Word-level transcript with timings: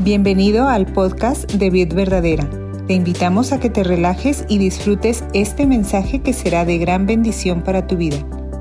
Bienvenido 0.00 0.68
al 0.68 0.86
podcast 0.86 1.50
de 1.54 1.70
Vid 1.70 1.92
Verdadera. 1.92 2.48
Te 2.86 2.94
invitamos 2.94 3.50
a 3.50 3.58
que 3.58 3.68
te 3.68 3.82
relajes 3.82 4.44
y 4.48 4.58
disfrutes 4.58 5.24
este 5.34 5.66
mensaje 5.66 6.22
que 6.22 6.32
será 6.32 6.64
de 6.64 6.78
gran 6.78 7.04
bendición 7.04 7.64
para 7.64 7.88
tu 7.88 7.96
vida. 7.96 8.18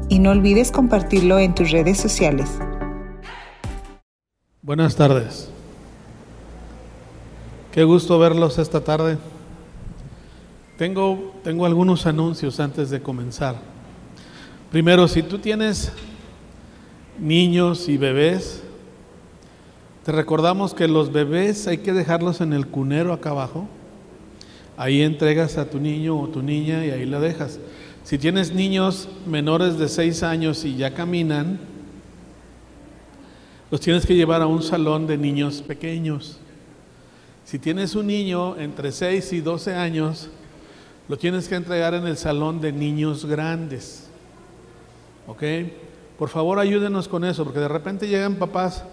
Y 0.10 0.18
no 0.18 0.32
olvides 0.32 0.72
compartirlo 0.72 1.38
en 1.38 1.54
tus 1.54 1.70
redes 1.70 2.00
sociales. 2.00 2.50
Buenas 4.64 4.96
tardes. 4.96 5.52
Qué 7.72 7.84
gusto 7.84 8.18
verlos 8.18 8.58
esta 8.58 8.82
tarde. 8.82 9.20
Tengo, 10.80 11.36
tengo 11.44 11.68
algunos 11.68 12.08
anuncios 12.08 12.60
antes 12.60 12.90
de 12.90 13.00
comenzar. 13.00 13.58
Primero, 14.72 15.08
si 15.08 15.22
tú 15.22 15.38
tienes 15.38 15.92
niños 17.20 17.90
y 17.90 17.98
bebés, 17.98 18.64
te 20.08 20.14
recordamos 20.14 20.74
que 20.74 20.88
los 20.88 21.12
bebés 21.12 21.68
hay 21.68 21.80
que 21.80 21.92
dejarlos 21.92 22.40
en 22.40 22.54
el 22.54 22.68
cunero 22.68 23.12
acá 23.12 23.32
abajo. 23.32 23.68
Ahí 24.78 25.02
entregas 25.02 25.58
a 25.58 25.70
tu 25.70 25.82
niño 25.82 26.18
o 26.18 26.30
tu 26.30 26.42
niña 26.42 26.86
y 26.86 26.92
ahí 26.92 27.06
la 27.06 27.20
dejas. 27.20 27.60
Si 28.06 28.18
tienes 28.18 28.54
niños 28.54 29.10
menores 29.26 29.78
de 29.78 29.90
6 29.90 30.24
años 30.24 30.64
y 30.64 30.78
ya 30.78 30.94
caminan, 30.94 31.60
los 33.70 33.82
tienes 33.82 34.06
que 34.06 34.16
llevar 34.16 34.42
a 34.42 34.48
un 34.48 34.64
salón 34.64 35.08
de 35.08 35.18
niños 35.18 35.62
pequeños. 35.62 36.40
Si 37.44 37.60
tienes 37.60 37.94
un 37.94 38.08
niño 38.08 38.56
entre 38.56 38.94
6 38.94 39.34
y 39.34 39.42
12 39.42 39.76
años, 39.76 40.30
lo 41.10 41.18
tienes 41.18 41.50
que 41.50 41.56
entregar 41.56 41.94
en 41.96 42.08
el 42.08 42.16
salón 42.16 42.62
de 42.62 42.72
niños 42.72 43.26
grandes. 43.26 44.08
¿Ok? 45.28 45.44
Por 46.18 46.30
favor, 46.30 46.60
ayúdenos 46.60 47.10
con 47.10 47.26
eso, 47.26 47.44
porque 47.44 47.60
de 47.60 47.68
repente 47.68 48.08
llegan 48.08 48.36
papás 48.36 48.86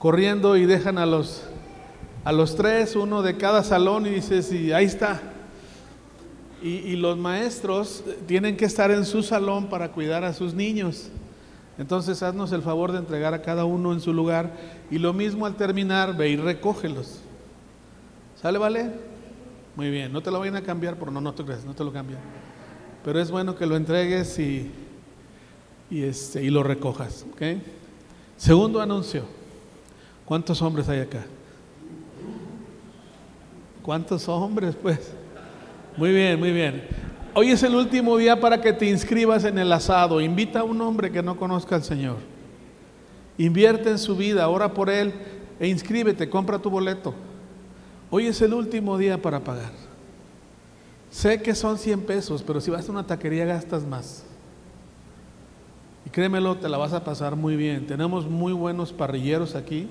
corriendo 0.00 0.56
y 0.56 0.64
dejan 0.64 0.96
a 0.96 1.04
los, 1.04 1.42
a 2.24 2.32
los 2.32 2.56
tres, 2.56 2.96
uno 2.96 3.22
de 3.22 3.36
cada 3.36 3.62
salón, 3.62 4.06
y 4.06 4.10
dices, 4.10 4.50
y 4.50 4.72
ahí 4.72 4.86
está. 4.86 5.20
Y, 6.62 6.96
los 6.96 7.16
maestros 7.16 8.04
tienen 8.26 8.56
que 8.56 8.66
estar 8.66 8.90
en 8.90 9.06
su 9.06 9.22
salón 9.22 9.68
para 9.68 9.92
cuidar 9.92 10.24
a 10.24 10.34
sus 10.34 10.52
niños. 10.52 11.08
Entonces, 11.78 12.22
haznos 12.22 12.52
el 12.52 12.60
favor 12.60 12.92
de 12.92 12.98
entregar 12.98 13.32
a 13.32 13.40
cada 13.40 13.64
uno 13.64 13.94
en 13.94 14.00
su 14.00 14.12
lugar. 14.12 14.52
Y 14.90 14.98
lo 14.98 15.14
mismo 15.14 15.46
al 15.46 15.54
terminar, 15.54 16.14
ve 16.14 16.28
y 16.28 16.36
recógelos. 16.36 17.20
¿Sale, 18.42 18.58
vale? 18.58 18.90
Muy 19.76 19.90
bien, 19.90 20.12
no 20.12 20.22
te 20.22 20.30
lo 20.30 20.38
vayan 20.38 20.56
a 20.56 20.62
cambiar, 20.62 20.96
por 20.96 21.10
no, 21.12 21.22
no 21.22 21.32
te 21.32 21.44
creas, 21.44 21.64
no 21.64 21.74
te 21.74 21.84
lo 21.84 21.92
cambian. 21.92 22.20
Pero 23.04 23.20
es 23.20 23.30
bueno 23.30 23.54
que 23.54 23.64
lo 23.64 23.76
entregues 23.76 24.38
y, 24.38 24.70
y, 25.90 26.02
este, 26.02 26.42
y 26.42 26.50
lo 26.50 26.62
recojas. 26.62 27.24
¿ok? 27.32 27.42
Segundo 28.36 28.82
anuncio. 28.82 29.39
¿Cuántos 30.30 30.62
hombres 30.62 30.88
hay 30.88 31.00
acá? 31.00 31.24
¿Cuántos 33.82 34.28
hombres, 34.28 34.76
pues? 34.80 35.10
Muy 35.96 36.12
bien, 36.12 36.38
muy 36.38 36.52
bien. 36.52 36.84
Hoy 37.34 37.50
es 37.50 37.60
el 37.64 37.74
último 37.74 38.16
día 38.16 38.38
para 38.38 38.60
que 38.60 38.72
te 38.72 38.88
inscribas 38.88 39.42
en 39.42 39.58
el 39.58 39.72
asado. 39.72 40.20
Invita 40.20 40.60
a 40.60 40.62
un 40.62 40.80
hombre 40.82 41.10
que 41.10 41.20
no 41.20 41.36
conozca 41.36 41.74
al 41.74 41.82
Señor. 41.82 42.18
Invierte 43.38 43.90
en 43.90 43.98
su 43.98 44.14
vida, 44.14 44.46
ora 44.46 44.72
por 44.72 44.88
él 44.88 45.12
e 45.58 45.66
inscríbete, 45.66 46.30
compra 46.30 46.60
tu 46.60 46.70
boleto. 46.70 47.12
Hoy 48.08 48.28
es 48.28 48.40
el 48.40 48.54
último 48.54 48.96
día 48.98 49.20
para 49.20 49.40
pagar. 49.40 49.72
Sé 51.10 51.42
que 51.42 51.56
son 51.56 51.76
100 51.76 52.02
pesos, 52.02 52.44
pero 52.44 52.60
si 52.60 52.70
vas 52.70 52.88
a 52.88 52.92
una 52.92 53.04
taquería 53.04 53.46
gastas 53.46 53.84
más. 53.84 54.22
Y 56.06 56.10
créemelo, 56.10 56.56
te 56.56 56.68
la 56.68 56.78
vas 56.78 56.92
a 56.92 57.02
pasar 57.02 57.34
muy 57.34 57.56
bien. 57.56 57.84
Tenemos 57.88 58.26
muy 58.30 58.52
buenos 58.52 58.92
parrilleros 58.92 59.56
aquí. 59.56 59.88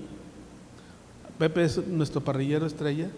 Pepe 1.39 1.63
es 1.63 1.87
nuestro 1.87 2.19
parrillero 2.19 2.65
estrella. 2.65 3.09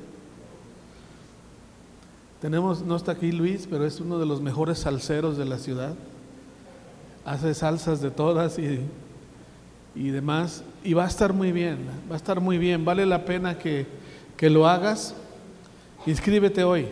Tenemos, 2.39 2.83
no 2.83 2.95
está 2.95 3.13
aquí 3.13 3.31
Luis, 3.31 3.67
pero 3.67 3.83
es 3.83 3.99
uno 3.99 4.19
de 4.19 4.27
los 4.27 4.41
mejores 4.41 4.77
salseros 4.77 5.37
de 5.37 5.45
la 5.45 5.57
ciudad. 5.57 5.95
Hace 7.25 7.55
salsas 7.55 7.99
de 7.99 8.11
todas 8.11 8.59
y, 8.59 8.79
y 9.95 10.09
demás. 10.09 10.63
Y 10.83 10.93
va 10.93 11.05
a 11.05 11.07
estar 11.07 11.33
muy 11.33 11.51
bien, 11.51 11.79
va 12.09 12.13
a 12.13 12.17
estar 12.17 12.39
muy 12.39 12.59
bien. 12.59 12.85
Vale 12.85 13.07
la 13.07 13.25
pena 13.25 13.57
que, 13.57 13.87
que 14.37 14.51
lo 14.51 14.67
hagas. 14.67 15.15
Inscríbete 16.05 16.63
hoy. 16.63 16.89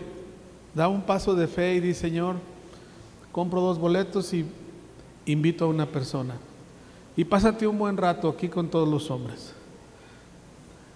Da 0.74 0.88
un 0.88 1.04
paso 1.04 1.36
de 1.36 1.46
fe 1.48 1.76
y 1.76 1.80
di, 1.80 1.94
Señor, 1.94 2.38
compro 3.32 3.62
dos 3.62 3.78
boletos 3.78 4.34
y 4.34 4.48
invito 5.28 5.66
a 5.66 5.68
una 5.68 5.86
persona. 5.86 6.36
Y 7.16 7.24
pásate 7.24 7.68
un 7.68 7.78
buen 7.78 7.98
rato 7.98 8.30
aquí 8.30 8.50
con 8.50 8.68
todos 8.68 8.88
los 8.88 9.12
hombres. 9.12 9.59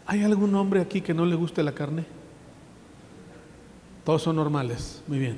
¿Hay 0.05 0.23
algún 0.23 0.53
hombre 0.55 0.81
aquí 0.81 1.01
que 1.01 1.13
no 1.13 1.25
le 1.25 1.35
guste 1.35 1.63
la 1.63 1.71
carne? 1.71 2.05
Todos 4.03 4.23
son 4.23 4.35
normales, 4.35 5.01
muy 5.07 5.17
bien. 5.17 5.37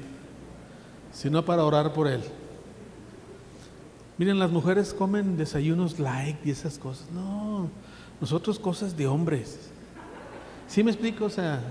Sino 1.12 1.46
para 1.46 1.64
orar 1.64 1.94
por 1.94 2.08
él. 2.08 2.22
Miren, 4.18 4.40
las 4.40 4.50
mujeres 4.50 4.94
comen 4.94 5.38
desayunos 5.38 6.00
light 6.00 6.38
y 6.46 6.52
esas 6.52 6.78
cosas. 6.80 7.10
No, 7.12 7.70
nosotros 8.20 8.58
cosas 8.58 8.96
de 8.98 9.08
hombres. 9.08 9.70
¿Sí 10.68 10.84
me 10.84 10.92
explico? 10.92 11.26
O 11.26 11.30
sea, 11.30 11.62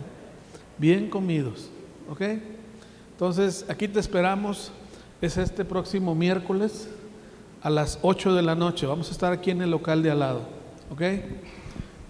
bien 0.78 1.08
comidos. 1.10 1.70
¿Ok? 2.08 2.22
Entonces, 3.12 3.64
aquí 3.68 3.88
te 3.88 3.98
esperamos. 3.98 4.70
Es 5.20 5.36
este 5.36 5.64
próximo 5.64 6.14
miércoles 6.14 6.88
a 7.62 7.70
las 7.70 7.98
8 8.02 8.34
de 8.34 8.42
la 8.42 8.54
noche. 8.54 8.86
Vamos 8.86 9.08
a 9.08 9.12
estar 9.12 9.32
aquí 9.32 9.50
en 9.50 9.62
el 9.62 9.70
local 9.70 10.02
de 10.02 10.10
al 10.10 10.20
lado. 10.20 10.42
¿Ok? 10.90 11.02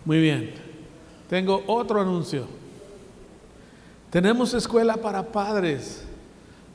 Muy 0.05 0.21
bien. 0.21 0.63
Tengo 1.28 1.62
otro 1.66 2.00
anuncio. 2.00 2.46
Tenemos 4.10 4.54
escuela 4.54 4.96
para 4.96 5.32
padres 5.32 6.04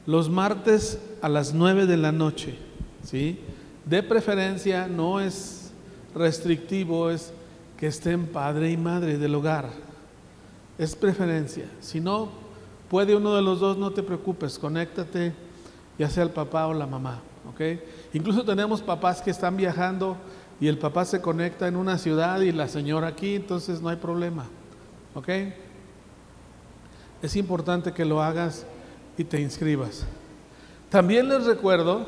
los 0.05 0.29
martes 0.29 0.99
a 1.21 1.29
las 1.29 1.53
9 1.53 1.85
de 1.85 1.97
la 1.97 2.11
noche. 2.11 2.57
¿sí? 3.03 3.39
De 3.85 4.03
preferencia, 4.03 4.87
no 4.87 5.19
es 5.19 5.71
restrictivo, 6.15 7.09
es 7.09 7.31
que 7.77 7.87
estén 7.87 8.27
padre 8.27 8.71
y 8.71 8.77
madre 8.77 9.17
del 9.17 9.35
hogar. 9.35 9.69
Es 10.77 10.95
preferencia. 10.95 11.65
Si 11.79 11.99
no 11.99 12.29
puede 12.89 13.15
uno 13.15 13.35
de 13.35 13.41
los 13.41 13.59
dos, 13.59 13.77
no 13.77 13.91
te 13.91 14.03
preocupes, 14.03 14.57
conéctate, 14.57 15.33
ya 15.97 16.09
sea 16.09 16.23
el 16.23 16.31
papá 16.31 16.67
o 16.67 16.73
la 16.73 16.87
mamá. 16.87 17.21
¿ok? 17.49 17.61
Incluso 18.13 18.43
tenemos 18.43 18.81
papás 18.81 19.21
que 19.21 19.31
están 19.31 19.55
viajando 19.55 20.17
y 20.59 20.67
el 20.67 20.77
papá 20.77 21.05
se 21.05 21.21
conecta 21.21 21.67
en 21.67 21.75
una 21.75 21.97
ciudad 21.97 22.41
y 22.41 22.51
la 22.51 22.67
señora 22.67 23.07
aquí, 23.07 23.35
entonces 23.35 23.81
no 23.81 23.89
hay 23.89 23.95
problema. 23.95 24.45
¿Ok? 25.15 25.29
Es 27.21 27.35
importante 27.35 27.93
que 27.93 28.05
lo 28.05 28.21
hagas 28.21 28.65
y 29.17 29.23
te 29.23 29.39
inscribas. 29.39 30.05
También 30.89 31.29
les 31.29 31.45
recuerdo 31.45 32.07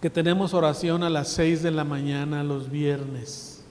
que 0.00 0.08
tenemos 0.08 0.54
oración 0.54 1.02
a 1.02 1.10
las 1.10 1.28
6 1.28 1.62
de 1.62 1.70
la 1.70 1.84
mañana 1.84 2.42
los 2.42 2.70
viernes. 2.70 3.62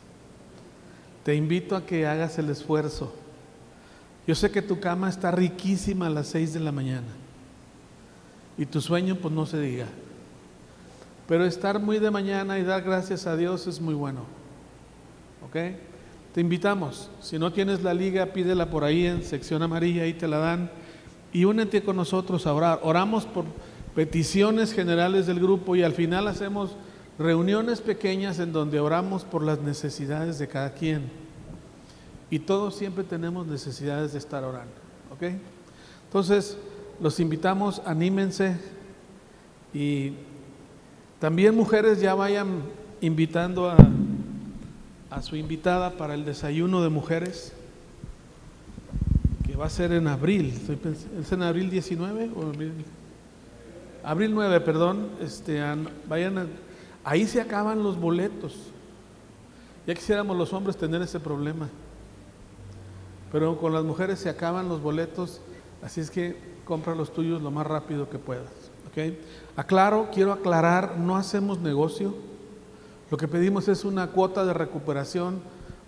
Te 1.24 1.36
invito 1.36 1.76
a 1.76 1.86
que 1.86 2.06
hagas 2.06 2.38
el 2.38 2.50
esfuerzo. 2.50 3.14
Yo 4.28 4.36
sé 4.36 4.52
que 4.52 4.62
tu 4.62 4.80
cama 4.80 5.10
está 5.10 5.32
riquísima 5.32 6.08
a 6.08 6.12
las 6.12 6.28
6 6.28 6.54
de 6.54 6.60
la 6.60 6.72
mañana. 6.72 7.08
Y 8.58 8.66
tu 8.66 8.82
sueño 8.82 9.16
pues 9.16 9.34
no 9.34 9.46
se 9.46 9.60
diga. 9.60 9.88
Pero 11.30 11.46
estar 11.46 11.80
muy 11.80 12.00
de 12.00 12.10
mañana 12.10 12.58
y 12.58 12.64
dar 12.64 12.82
gracias 12.82 13.28
a 13.28 13.38
Dios 13.38 13.68
es 13.68 13.80
muy 13.80 13.94
bueno. 13.94 14.22
¿Ok? 15.46 15.78
Te 16.34 16.42
invitamos. 16.42 17.12
Si 17.22 17.38
no 17.38 17.54
tienes 17.54 17.84
la 17.84 17.94
liga, 17.94 18.26
pídela 18.26 18.72
por 18.72 18.84
ahí 18.84 19.06
en 19.06 19.22
sección 19.22 19.62
amarilla, 19.62 20.02
ahí 20.04 20.14
te 20.14 20.28
la 20.28 20.40
dan. 20.40 20.72
Y 21.32 21.46
únete 21.46 21.84
con 21.84 21.98
nosotros 21.98 22.48
a 22.48 22.54
orar. 22.54 22.80
Oramos 22.82 23.28
por 23.28 23.46
peticiones 23.94 24.74
generales 24.74 25.28
del 25.28 25.40
grupo 25.40 25.76
y 25.76 25.84
al 25.84 25.94
final 25.94 26.28
hacemos 26.28 26.72
reuniones 27.20 27.80
pequeñas 27.80 28.40
en 28.40 28.52
donde 28.52 28.80
oramos 28.80 29.24
por 29.24 29.44
las 29.44 29.60
necesidades 29.62 30.40
de 30.40 30.48
cada 30.48 30.74
quien. 30.74 31.12
Y 32.32 32.40
todos 32.40 32.74
siempre 32.74 33.04
tenemos 33.04 33.46
necesidades 33.46 34.14
de 34.14 34.18
estar 34.18 34.44
orando. 34.44 34.74
¿Ok? 35.14 35.32
Entonces, 36.06 36.58
los 37.00 37.20
invitamos, 37.20 37.84
anímense 37.86 38.58
y 39.76 40.14
también 41.20 41.56
mujeres 41.56 42.00
ya 42.00 42.16
vayan 42.16 42.62
invitando 43.02 43.70
a, 43.70 43.78
a 45.10 45.22
su 45.22 45.36
invitada 45.36 45.92
para 45.92 46.14
el 46.14 46.26
desayuno 46.26 46.82
de 46.82 46.90
mujeres, 46.90 47.54
que 49.46 49.56
va 49.56 49.66
a 49.66 49.70
ser 49.70 49.92
en 49.92 50.08
abril. 50.08 50.54
¿Es 51.20 51.32
en 51.32 51.44
abril 51.44 51.70
19 51.70 52.32
o 52.36 52.44
abril? 52.44 52.74
Abril 54.04 54.32
9, 54.34 54.62
perdón. 54.62 55.10
Este, 55.22 55.62
vayan 56.08 56.48
ahí 57.04 57.26
se 57.28 57.42
acaban 57.42 57.84
los 57.84 58.00
boletos. 58.00 58.56
Ya 59.88 59.96
quisiéramos 59.96 60.38
los 60.38 60.54
hombres 60.54 60.78
tener 60.78 61.02
ese 61.02 61.20
problema. 61.20 61.68
Pero 63.32 63.58
con 63.58 63.74
las 63.74 63.84
mujeres 63.84 64.20
se 64.20 64.30
acaban 64.30 64.70
los 64.70 64.82
boletos, 64.82 65.42
así 65.82 66.02
es 66.02 66.10
que 66.10 66.38
compra 66.66 66.96
los 66.96 67.14
tuyos 67.14 67.42
lo 67.42 67.52
más 67.52 67.66
rápido 67.68 68.10
que 68.10 68.18
puedas. 68.18 68.59
Aclaro, 69.56 70.10
quiero 70.14 70.32
aclarar, 70.32 70.98
no 70.98 71.18
hacemos 71.18 71.60
negocio. 71.60 72.16
Lo 73.12 73.18
que 73.18 73.28
pedimos 73.28 73.68
es 73.68 73.86
una 73.86 74.08
cuota 74.08 74.46
de 74.46 74.54
recuperación 74.54 75.42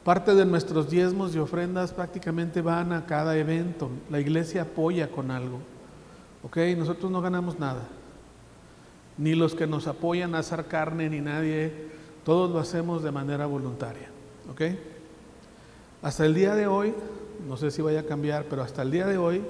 Parte 0.03 0.33
de 0.33 0.45
nuestros 0.45 0.89
diezmos 0.89 1.35
y 1.35 1.37
ofrendas 1.37 1.93
prácticamente 1.93 2.61
van 2.61 2.91
a 2.91 3.05
cada 3.05 3.37
evento. 3.37 3.91
La 4.09 4.19
iglesia 4.19 4.63
apoya 4.63 5.11
con 5.11 5.29
algo. 5.29 5.59
¿Ok? 6.43 6.57
Nosotros 6.75 7.11
no 7.11 7.21
ganamos 7.21 7.59
nada. 7.59 7.83
Ni 9.19 9.35
los 9.35 9.53
que 9.53 9.67
nos 9.67 9.85
apoyan 9.85 10.33
a 10.33 10.39
hacer 10.39 10.65
carne, 10.65 11.07
ni 11.07 11.21
nadie. 11.21 11.91
Todos 12.25 12.49
lo 12.49 12.57
hacemos 12.57 13.03
de 13.03 13.11
manera 13.11 13.45
voluntaria. 13.45 14.09
¿Ok? 14.49 14.61
Hasta 16.01 16.25
el 16.25 16.33
día 16.33 16.55
de 16.55 16.65
hoy, 16.65 16.95
no 17.47 17.55
sé 17.55 17.69
si 17.69 17.83
vaya 17.83 17.99
a 17.99 18.05
cambiar, 18.05 18.45
pero 18.45 18.63
hasta 18.63 18.81
el 18.81 18.89
día 18.89 19.05
de 19.05 19.19
hoy, 19.19 19.43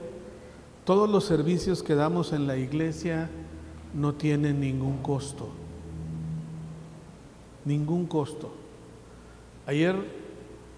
todos 0.85 1.09
los 1.09 1.25
servicios 1.25 1.83
que 1.83 1.95
damos 1.95 2.33
en 2.33 2.47
la 2.47 2.57
iglesia 2.57 3.29
no 3.93 4.13
tienen 4.13 4.59
ningún 4.59 4.97
costo. 4.97 5.49
Ningún 7.65 8.07
costo. 8.07 8.51
Ayer 9.67 9.95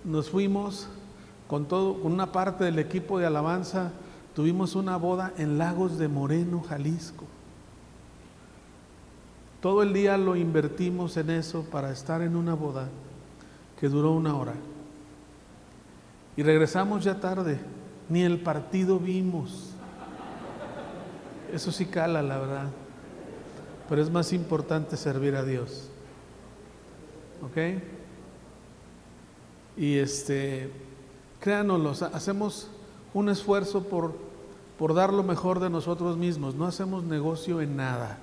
nos 0.03 0.29
fuimos 0.29 0.87
con 1.47 1.65
todo, 1.65 2.01
con 2.01 2.11
una 2.11 2.31
parte 2.31 2.63
del 2.65 2.79
equipo 2.79 3.19
de 3.19 3.25
alabanza, 3.25 3.91
tuvimos 4.35 4.75
una 4.75 4.97
boda 4.97 5.33
en 5.37 5.57
Lagos 5.57 5.97
de 5.97 6.07
Moreno, 6.07 6.61
Jalisco. 6.61 7.25
Todo 9.61 9.81
el 9.81 9.93
día 9.93 10.17
lo 10.17 10.35
invertimos 10.35 11.15
en 11.15 11.29
eso 11.29 11.63
para 11.63 11.91
estar 11.91 12.21
en 12.21 12.35
una 12.35 12.53
boda 12.53 12.89
que 13.79 13.87
duró 13.87 14.11
una 14.11 14.35
hora. 14.35 14.55
Y 16.35 16.43
regresamos 16.43 17.03
ya 17.03 17.19
tarde, 17.19 17.59
ni 18.09 18.23
el 18.23 18.41
partido 18.41 18.99
vimos. 18.99 19.72
Eso 21.53 21.71
sí 21.71 21.85
cala, 21.85 22.23
la 22.23 22.39
verdad. 22.39 22.67
Pero 23.87 24.01
es 24.01 24.09
más 24.09 24.33
importante 24.33 24.97
servir 24.97 25.35
a 25.35 25.43
Dios. 25.43 25.89
¿Ok? 27.43 27.79
Y 29.77 29.97
este, 29.97 30.71
créanos, 31.39 32.01
hacemos 32.01 32.69
un 33.13 33.29
esfuerzo 33.29 33.83
por, 33.83 34.15
por 34.79 34.95
dar 34.95 35.13
lo 35.13 35.21
mejor 35.21 35.59
de 35.59 35.69
nosotros 35.69 36.17
mismos. 36.17 36.55
No 36.55 36.65
hacemos 36.65 37.03
negocio 37.03 37.61
en 37.61 37.75
nada. 37.75 38.17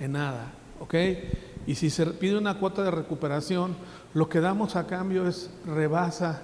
En 0.00 0.12
nada. 0.12 0.52
¿Ok? 0.80 0.94
Y 1.68 1.76
si 1.76 1.90
se 1.90 2.06
pide 2.06 2.36
una 2.36 2.58
cuota 2.58 2.82
de 2.82 2.90
recuperación, 2.90 3.76
lo 4.14 4.28
que 4.28 4.40
damos 4.40 4.74
a 4.74 4.88
cambio 4.88 5.28
es 5.28 5.48
rebasa 5.64 6.42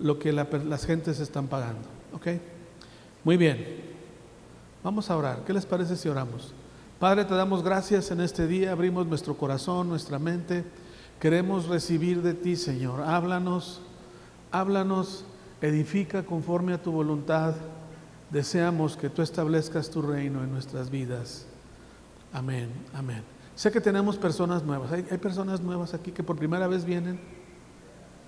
lo 0.00 0.18
que 0.18 0.32
las 0.32 0.84
gentes 0.84 1.20
están 1.20 1.46
pagando. 1.46 1.88
¿Ok? 2.12 2.26
Muy 3.22 3.36
bien. 3.36 3.87
Vamos 4.82 5.10
a 5.10 5.16
orar. 5.16 5.44
¿Qué 5.44 5.52
les 5.52 5.66
parece 5.66 5.96
si 5.96 6.08
oramos? 6.08 6.52
Padre, 6.98 7.24
te 7.24 7.34
damos 7.34 7.62
gracias 7.62 8.10
en 8.10 8.20
este 8.20 8.46
día, 8.46 8.72
abrimos 8.72 9.06
nuestro 9.06 9.36
corazón, 9.36 9.88
nuestra 9.88 10.18
mente. 10.18 10.64
Queremos 11.20 11.66
recibir 11.66 12.22
de 12.22 12.34
ti, 12.34 12.56
Señor. 12.56 13.02
Háblanos, 13.02 13.80
háblanos, 14.50 15.24
edifica 15.60 16.24
conforme 16.24 16.72
a 16.72 16.82
tu 16.82 16.92
voluntad. 16.92 17.54
Deseamos 18.30 18.96
que 18.96 19.10
tú 19.10 19.22
establezcas 19.22 19.90
tu 19.90 20.02
reino 20.02 20.42
en 20.42 20.52
nuestras 20.52 20.90
vidas. 20.90 21.46
Amén, 22.32 22.68
amén. 22.94 23.22
Sé 23.54 23.72
que 23.72 23.80
tenemos 23.80 24.16
personas 24.16 24.62
nuevas. 24.62 24.92
¿Hay, 24.92 25.02
personas 25.18 25.60
nuevas 25.60 25.94
aquí 25.94 26.12
que 26.12 26.22
por 26.22 26.36
primera 26.36 26.68
vez 26.68 26.84
vienen? 26.84 27.18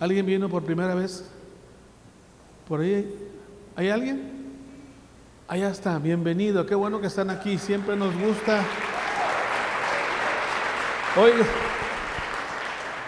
¿Alguien 0.01 0.27
vino 0.27 0.49
por 0.49 0.65
primera 0.65 0.95
vez? 0.95 1.25
¿Por 2.67 2.81
ahí? 2.81 3.15
¿Hay 3.77 3.89
alguien? 3.89 4.40
Allá 5.51 5.71
está, 5.71 5.99
bienvenido, 5.99 6.65
qué 6.65 6.77
bueno 6.77 7.01
que 7.01 7.09
están 7.09 7.29
aquí, 7.29 7.59
siempre 7.59 7.97
nos 7.97 8.17
gusta. 8.17 8.65
Hoy, 11.17 11.33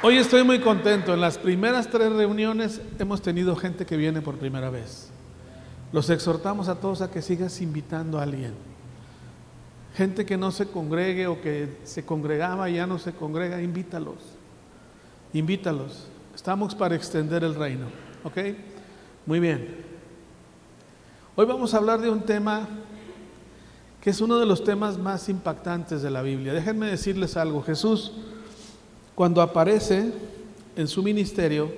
hoy 0.02 0.16
estoy 0.16 0.42
muy 0.42 0.58
contento, 0.58 1.14
en 1.14 1.20
las 1.20 1.38
primeras 1.38 1.88
tres 1.88 2.10
reuniones 2.12 2.80
hemos 2.98 3.22
tenido 3.22 3.54
gente 3.54 3.86
que 3.86 3.96
viene 3.96 4.22
por 4.22 4.38
primera 4.38 4.70
vez. 4.70 5.08
Los 5.92 6.10
exhortamos 6.10 6.66
a 6.66 6.80
todos 6.80 7.00
a 7.00 7.12
que 7.12 7.22
sigas 7.22 7.60
invitando 7.60 8.18
a 8.18 8.24
alguien. 8.24 8.54
Gente 9.94 10.26
que 10.26 10.36
no 10.36 10.50
se 10.50 10.66
congregue 10.66 11.28
o 11.28 11.40
que 11.40 11.78
se 11.84 12.04
congregaba 12.04 12.68
y 12.68 12.74
ya 12.74 12.88
no 12.88 12.98
se 12.98 13.12
congrega, 13.12 13.62
invítalos. 13.62 14.18
Invítalos. 15.32 16.08
Estamos 16.34 16.74
para 16.74 16.96
extender 16.96 17.44
el 17.44 17.54
reino. 17.54 17.86
¿Ok? 18.24 18.38
Muy 19.26 19.38
bien. 19.38 19.91
Hoy 21.34 21.46
vamos 21.46 21.72
a 21.72 21.78
hablar 21.78 22.02
de 22.02 22.10
un 22.10 22.20
tema 22.20 22.68
que 24.02 24.10
es 24.10 24.20
uno 24.20 24.38
de 24.38 24.44
los 24.44 24.64
temas 24.64 24.98
más 24.98 25.30
impactantes 25.30 26.02
de 26.02 26.10
la 26.10 26.20
Biblia. 26.20 26.52
Déjenme 26.52 26.88
decirles 26.88 27.38
algo. 27.38 27.62
Jesús, 27.62 28.12
cuando 29.14 29.40
aparece 29.40 30.12
en 30.76 30.88
su 30.88 31.02
ministerio, 31.02 31.72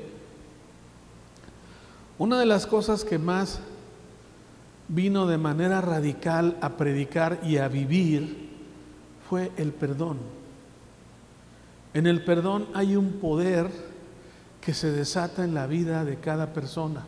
una 2.18 2.40
de 2.40 2.46
las 2.46 2.66
cosas 2.66 3.04
que 3.04 3.16
más 3.16 3.60
vino 4.88 5.24
de 5.28 5.38
manera 5.38 5.80
radical 5.80 6.56
a 6.60 6.70
predicar 6.70 7.38
y 7.44 7.58
a 7.58 7.68
vivir 7.68 8.50
fue 9.30 9.52
el 9.56 9.70
perdón. 9.70 10.18
En 11.92 12.08
el 12.08 12.24
perdón 12.24 12.66
hay 12.74 12.96
un 12.96 13.20
poder 13.20 13.70
que 14.60 14.74
se 14.74 14.90
desata 14.90 15.44
en 15.44 15.54
la 15.54 15.68
vida 15.68 16.04
de 16.04 16.16
cada 16.16 16.52
persona. 16.52 17.04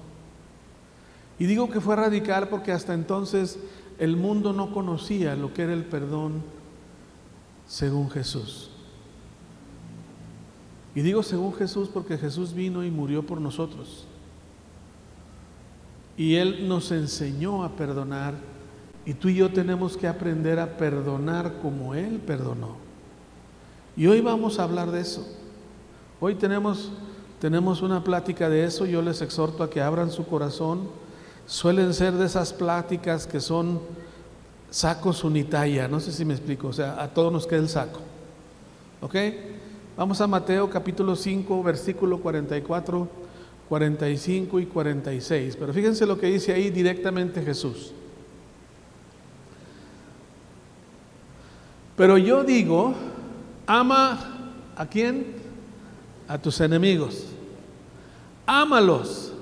Y 1.38 1.46
digo 1.46 1.70
que 1.70 1.80
fue 1.80 1.96
radical 1.96 2.48
porque 2.48 2.72
hasta 2.72 2.94
entonces 2.94 3.58
el 3.98 4.16
mundo 4.16 4.52
no 4.52 4.72
conocía 4.72 5.36
lo 5.36 5.52
que 5.52 5.62
era 5.62 5.72
el 5.72 5.84
perdón 5.84 6.42
según 7.66 8.10
Jesús. 8.10 8.70
Y 10.94 11.02
digo 11.02 11.22
según 11.22 11.52
Jesús 11.54 11.90
porque 11.92 12.16
Jesús 12.16 12.54
vino 12.54 12.82
y 12.84 12.90
murió 12.90 13.22
por 13.24 13.40
nosotros. 13.40 14.06
Y 16.16 16.36
Él 16.36 16.66
nos 16.68 16.90
enseñó 16.90 17.64
a 17.64 17.76
perdonar 17.76 18.34
y 19.04 19.14
tú 19.14 19.28
y 19.28 19.36
yo 19.36 19.52
tenemos 19.52 19.96
que 19.96 20.08
aprender 20.08 20.58
a 20.58 20.78
perdonar 20.78 21.58
como 21.60 21.94
Él 21.94 22.18
perdonó. 22.26 22.76
Y 23.96 24.06
hoy 24.06 24.20
vamos 24.20 24.58
a 24.58 24.64
hablar 24.64 24.90
de 24.90 25.00
eso. 25.00 25.26
Hoy 26.18 26.34
tenemos, 26.34 26.90
tenemos 27.40 27.82
una 27.82 28.02
plática 28.02 28.48
de 28.48 28.64
eso. 28.64 28.86
Yo 28.86 29.02
les 29.02 29.22
exhorto 29.22 29.62
a 29.62 29.70
que 29.70 29.80
abran 29.80 30.10
su 30.10 30.26
corazón 30.26 30.88
suelen 31.46 31.94
ser 31.94 32.12
de 32.14 32.26
esas 32.26 32.52
pláticas 32.52 33.26
que 33.26 33.40
son 33.40 33.80
sacos 34.70 35.24
unitaya, 35.24 35.88
no 35.88 36.00
sé 36.00 36.12
si 36.12 36.24
me 36.24 36.34
explico, 36.34 36.68
o 36.68 36.72
sea, 36.72 37.00
a 37.00 37.08
todos 37.08 37.32
nos 37.32 37.46
queda 37.46 37.60
el 37.60 37.68
saco. 37.68 38.00
¿Ok? 39.00 39.14
Vamos 39.96 40.20
a 40.20 40.26
Mateo 40.26 40.68
capítulo 40.68 41.16
5, 41.16 41.62
versículo 41.62 42.18
44, 42.20 43.08
45 43.68 44.60
y 44.60 44.66
46, 44.66 45.56
pero 45.56 45.72
fíjense 45.72 46.04
lo 46.04 46.18
que 46.18 46.26
dice 46.26 46.52
ahí 46.52 46.70
directamente 46.70 47.42
Jesús. 47.42 47.92
Pero 51.96 52.18
yo 52.18 52.44
digo, 52.44 52.94
ama 53.66 54.52
a 54.76 54.86
quién? 54.86 55.26
A 56.28 56.36
tus 56.36 56.60
enemigos. 56.60 57.24
Ámalos 58.44 59.32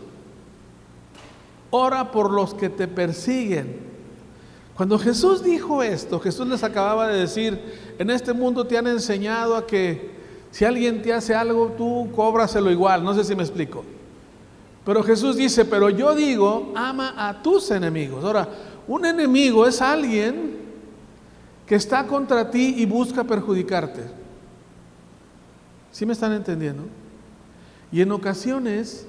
ora 1.76 2.12
por 2.12 2.30
los 2.30 2.54
que 2.54 2.68
te 2.68 2.86
persiguen. 2.86 3.80
Cuando 4.76 4.96
Jesús 4.96 5.42
dijo 5.42 5.82
esto, 5.82 6.20
Jesús 6.20 6.46
les 6.46 6.62
acababa 6.62 7.08
de 7.08 7.18
decir, 7.18 7.60
en 7.98 8.10
este 8.10 8.32
mundo 8.32 8.64
te 8.64 8.78
han 8.78 8.86
enseñado 8.86 9.56
a 9.56 9.66
que 9.66 10.14
si 10.52 10.64
alguien 10.64 11.02
te 11.02 11.12
hace 11.12 11.34
algo, 11.34 11.74
tú 11.76 12.10
cóbraselo 12.14 12.70
igual, 12.70 13.02
no 13.02 13.12
sé 13.12 13.24
si 13.24 13.34
me 13.34 13.42
explico. 13.42 13.84
Pero 14.84 15.02
Jesús 15.02 15.36
dice, 15.36 15.64
pero 15.64 15.90
yo 15.90 16.14
digo, 16.14 16.72
ama 16.76 17.12
a 17.16 17.42
tus 17.42 17.68
enemigos. 17.72 18.24
Ahora, 18.24 18.48
un 18.86 19.04
enemigo 19.04 19.66
es 19.66 19.82
alguien 19.82 20.58
que 21.66 21.74
está 21.74 22.06
contra 22.06 22.52
ti 22.52 22.76
y 22.78 22.86
busca 22.86 23.24
perjudicarte. 23.24 24.02
¿Sí 25.90 26.06
me 26.06 26.12
están 26.12 26.32
entendiendo? 26.32 26.84
Y 27.90 28.00
en 28.00 28.12
ocasiones, 28.12 29.08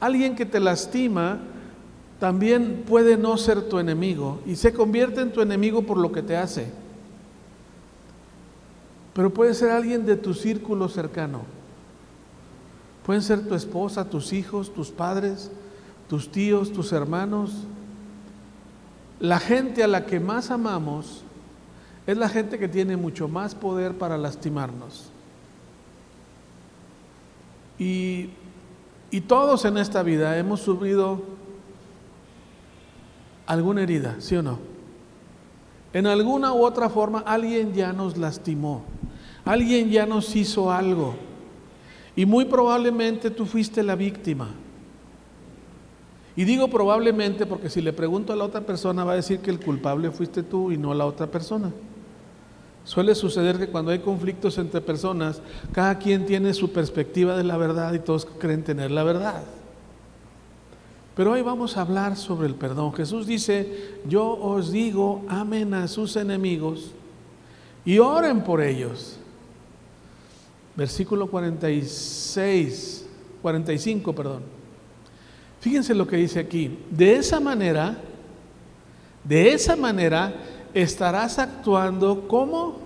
alguien 0.00 0.34
que 0.34 0.46
te 0.46 0.58
lastima 0.58 1.38
también 2.20 2.84
puede 2.86 3.16
no 3.16 3.38
ser 3.38 3.62
tu 3.62 3.78
enemigo 3.78 4.40
y 4.46 4.54
se 4.56 4.74
convierte 4.74 5.22
en 5.22 5.32
tu 5.32 5.40
enemigo 5.40 5.82
por 5.82 5.96
lo 5.96 6.12
que 6.12 6.22
te 6.22 6.36
hace. 6.36 6.70
Pero 9.14 9.32
puede 9.32 9.54
ser 9.54 9.70
alguien 9.70 10.04
de 10.04 10.16
tu 10.16 10.34
círculo 10.34 10.88
cercano. 10.88 11.40
Pueden 13.06 13.22
ser 13.22 13.48
tu 13.48 13.54
esposa, 13.54 14.08
tus 14.08 14.34
hijos, 14.34 14.72
tus 14.72 14.90
padres, 14.90 15.50
tus 16.08 16.30
tíos, 16.30 16.72
tus 16.72 16.92
hermanos. 16.92 17.64
La 19.18 19.40
gente 19.40 19.82
a 19.82 19.88
la 19.88 20.04
que 20.04 20.20
más 20.20 20.50
amamos 20.50 21.24
es 22.06 22.18
la 22.18 22.28
gente 22.28 22.58
que 22.58 22.68
tiene 22.68 22.98
mucho 22.98 23.28
más 23.28 23.54
poder 23.54 23.96
para 23.96 24.18
lastimarnos. 24.18 25.10
Y, 27.78 28.28
y 29.10 29.22
todos 29.22 29.64
en 29.64 29.78
esta 29.78 30.02
vida 30.02 30.36
hemos 30.36 30.60
sufrido 30.60 31.39
alguna 33.50 33.82
herida, 33.82 34.14
¿sí 34.20 34.36
o 34.36 34.42
no? 34.42 34.58
En 35.92 36.06
alguna 36.06 36.52
u 36.52 36.64
otra 36.64 36.88
forma 36.88 37.18
alguien 37.20 37.72
ya 37.74 37.92
nos 37.92 38.16
lastimó, 38.16 38.84
alguien 39.44 39.90
ya 39.90 40.06
nos 40.06 40.36
hizo 40.36 40.70
algo. 40.70 41.16
Y 42.14 42.26
muy 42.26 42.44
probablemente 42.44 43.28
tú 43.28 43.46
fuiste 43.46 43.82
la 43.82 43.96
víctima. 43.96 44.50
Y 46.36 46.44
digo 46.44 46.68
probablemente 46.68 47.44
porque 47.44 47.68
si 47.70 47.80
le 47.80 47.92
pregunto 47.92 48.32
a 48.32 48.36
la 48.36 48.44
otra 48.44 48.60
persona 48.60 49.02
va 49.02 49.12
a 49.12 49.16
decir 49.16 49.40
que 49.40 49.50
el 49.50 49.58
culpable 49.58 50.12
fuiste 50.12 50.44
tú 50.44 50.70
y 50.70 50.78
no 50.78 50.94
la 50.94 51.06
otra 51.06 51.26
persona. 51.26 51.72
Suele 52.84 53.16
suceder 53.16 53.58
que 53.58 53.66
cuando 53.66 53.90
hay 53.90 53.98
conflictos 53.98 54.58
entre 54.58 54.80
personas, 54.80 55.42
cada 55.72 55.98
quien 55.98 56.24
tiene 56.24 56.54
su 56.54 56.70
perspectiva 56.70 57.36
de 57.36 57.44
la 57.44 57.56
verdad 57.56 57.94
y 57.94 57.98
todos 57.98 58.26
creen 58.26 58.62
tener 58.62 58.92
la 58.92 59.02
verdad. 59.02 59.42
Pero 61.20 61.32
hoy 61.32 61.42
vamos 61.42 61.76
a 61.76 61.82
hablar 61.82 62.16
sobre 62.16 62.48
el 62.48 62.54
perdón. 62.54 62.94
Jesús 62.94 63.26
dice, 63.26 63.98
yo 64.08 64.26
os 64.26 64.72
digo, 64.72 65.22
amen 65.28 65.74
a 65.74 65.86
sus 65.86 66.16
enemigos 66.16 66.92
y 67.84 67.98
oren 67.98 68.42
por 68.42 68.62
ellos. 68.62 69.18
Versículo 70.74 71.26
46, 71.26 73.06
45, 73.42 74.14
perdón. 74.14 74.44
Fíjense 75.60 75.94
lo 75.94 76.06
que 76.06 76.16
dice 76.16 76.40
aquí. 76.40 76.78
De 76.90 77.16
esa 77.16 77.38
manera, 77.38 77.98
de 79.22 79.52
esa 79.52 79.76
manera 79.76 80.32
estarás 80.72 81.38
actuando 81.38 82.28
como 82.28 82.78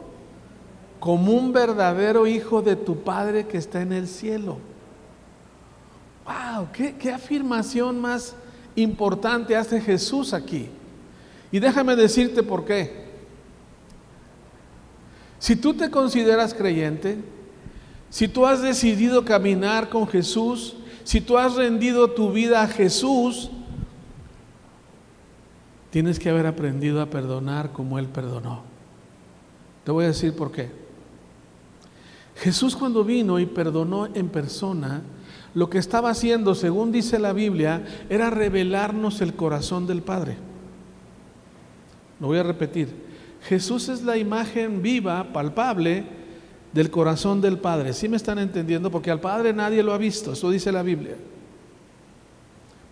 como 0.98 1.30
un 1.34 1.52
verdadero 1.52 2.26
hijo 2.26 2.62
de 2.62 2.74
tu 2.74 2.96
Padre 2.96 3.46
que 3.46 3.58
está 3.58 3.80
en 3.80 3.92
el 3.92 4.08
cielo. 4.08 4.58
¡Wow! 6.24 6.68
¿Qué, 6.72 6.96
qué 6.96 7.12
afirmación 7.12 8.00
más 8.00 8.34
importante 8.76 9.56
hace 9.56 9.80
Jesús 9.80 10.32
aquí? 10.32 10.68
Y 11.52 11.60
déjame 11.60 11.96
decirte 11.96 12.42
por 12.42 12.64
qué. 12.64 13.04
Si 15.38 15.56
tú 15.56 15.74
te 15.74 15.90
consideras 15.90 16.54
creyente, 16.54 17.18
si 18.08 18.28
tú 18.28 18.46
has 18.46 18.62
decidido 18.62 19.24
caminar 19.24 19.88
con 19.88 20.06
Jesús, 20.06 20.76
si 21.04 21.20
tú 21.20 21.36
has 21.36 21.54
rendido 21.54 22.10
tu 22.12 22.32
vida 22.32 22.62
a 22.62 22.68
Jesús, 22.68 23.50
tienes 25.90 26.18
que 26.18 26.30
haber 26.30 26.46
aprendido 26.46 27.00
a 27.02 27.10
perdonar 27.10 27.72
como 27.72 27.98
Él 27.98 28.08
perdonó. 28.08 28.62
Te 29.84 29.92
voy 29.92 30.04
a 30.04 30.08
decir 30.08 30.34
por 30.34 30.50
qué. 30.50 30.70
Jesús 32.36 32.74
cuando 32.74 33.04
vino 33.04 33.38
y 33.38 33.46
perdonó 33.46 34.06
en 34.06 34.28
persona, 34.28 35.02
lo 35.54 35.70
que 35.70 35.78
estaba 35.78 36.10
haciendo, 36.10 36.54
según 36.54 36.90
dice 36.90 37.18
la 37.18 37.32
Biblia, 37.32 37.84
era 38.10 38.30
revelarnos 38.30 39.20
el 39.20 39.34
corazón 39.34 39.86
del 39.86 40.02
Padre. 40.02 40.36
Lo 42.20 42.26
voy 42.26 42.38
a 42.38 42.42
repetir. 42.42 42.88
Jesús 43.42 43.88
es 43.88 44.02
la 44.02 44.16
imagen 44.16 44.82
viva, 44.82 45.32
palpable, 45.32 46.04
del 46.72 46.90
corazón 46.90 47.40
del 47.40 47.58
Padre. 47.58 47.92
¿Sí 47.92 48.08
me 48.08 48.16
están 48.16 48.38
entendiendo? 48.40 48.90
Porque 48.90 49.10
al 49.10 49.20
Padre 49.20 49.52
nadie 49.52 49.82
lo 49.82 49.92
ha 49.92 49.98
visto, 49.98 50.32
eso 50.32 50.50
dice 50.50 50.72
la 50.72 50.82
Biblia. 50.82 51.16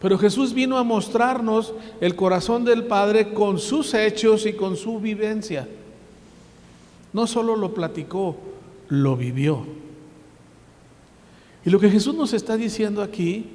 Pero 0.01 0.19
Jesús 0.19 0.55
vino 0.55 0.79
a 0.79 0.85
mostrarnos 0.85 1.75
el 2.01 2.15
corazón 2.15 2.65
del 2.65 2.85
Padre 2.85 3.33
con 3.33 3.59
sus 3.59 3.95
hechos 3.95 4.47
y 4.47 4.53
con 4.53 4.77
su 4.77 5.01
vivencia. 5.01 5.69
No 7.13 7.27
solo 7.27 7.57
lo 7.57 7.75
platicó, 7.75 8.37
lo 8.89 9.17
vivió. 9.17 9.65
Y 11.65 11.71
lo 11.71 11.79
que 11.79 11.91
Jesús 11.91 12.15
nos 12.15 12.33
está 12.33 12.57
diciendo 12.57 13.03
aquí 13.03 13.47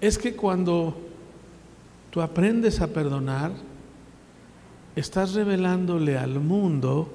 es 0.00 0.18
que 0.18 0.34
cuando 0.34 0.96
tú 2.10 2.20
aprendes 2.20 2.80
a 2.80 2.88
perdonar, 2.88 3.52
estás 4.96 5.34
revelándole 5.34 6.18
al 6.18 6.40
mundo 6.40 7.12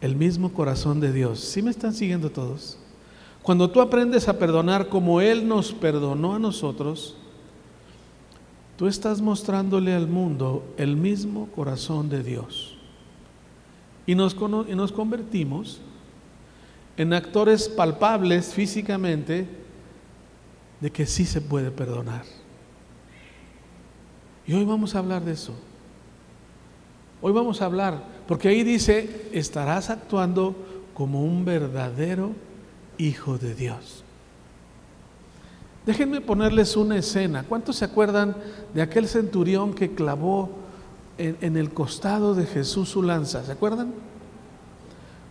el 0.00 0.16
mismo 0.16 0.52
corazón 0.52 1.00
de 1.00 1.12
Dios. 1.12 1.40
¿Sí 1.40 1.62
me 1.62 1.70
están 1.70 1.94
siguiendo 1.94 2.30
todos? 2.30 2.78
Cuando 3.42 3.70
tú 3.70 3.80
aprendes 3.80 4.28
a 4.28 4.38
perdonar 4.38 4.88
como 4.88 5.20
Él 5.20 5.46
nos 5.46 5.72
perdonó 5.72 6.34
a 6.34 6.38
nosotros, 6.38 7.16
tú 8.76 8.86
estás 8.86 9.20
mostrándole 9.20 9.92
al 9.92 10.06
mundo 10.06 10.64
el 10.78 10.96
mismo 10.96 11.48
corazón 11.54 12.08
de 12.08 12.22
Dios. 12.22 12.76
Y 14.06 14.14
nos, 14.14 14.34
y 14.68 14.74
nos 14.74 14.92
convertimos 14.92 15.80
en 16.96 17.12
actores 17.12 17.68
palpables 17.68 18.52
físicamente 18.52 19.46
de 20.80 20.90
que 20.90 21.06
sí 21.06 21.24
se 21.24 21.40
puede 21.40 21.70
perdonar. 21.70 22.24
Y 24.46 24.54
hoy 24.54 24.64
vamos 24.64 24.94
a 24.94 24.98
hablar 24.98 25.24
de 25.24 25.32
eso. 25.32 25.54
Hoy 27.22 27.32
vamos 27.32 27.62
a 27.62 27.64
hablar, 27.64 28.04
porque 28.28 28.48
ahí 28.48 28.62
dice, 28.62 29.28
estarás 29.32 29.88
actuando 29.88 30.54
como 30.92 31.24
un 31.24 31.44
verdadero 31.44 32.32
hijo 32.98 33.38
de 33.38 33.54
Dios. 33.54 34.04
Déjenme 35.86 36.20
ponerles 36.20 36.76
una 36.76 36.96
escena. 36.96 37.44
¿Cuántos 37.44 37.76
se 37.76 37.84
acuerdan 37.84 38.36
de 38.72 38.82
aquel 38.82 39.08
centurión 39.08 39.74
que 39.74 39.94
clavó 39.94 40.50
en, 41.18 41.36
en 41.40 41.56
el 41.56 41.72
costado 41.72 42.34
de 42.34 42.46
Jesús 42.46 42.90
su 42.90 43.02
lanza? 43.02 43.44
¿Se 43.44 43.52
acuerdan? 43.52 43.92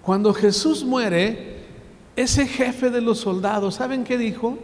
Cuando 0.04 0.34
Jesús 0.34 0.84
muere, 0.84 1.64
ese 2.16 2.46
jefe 2.46 2.90
de 2.90 3.02
los 3.02 3.20
soldados, 3.20 3.76
¿saben 3.76 4.04
qué 4.04 4.18
dijo? 4.18 4.60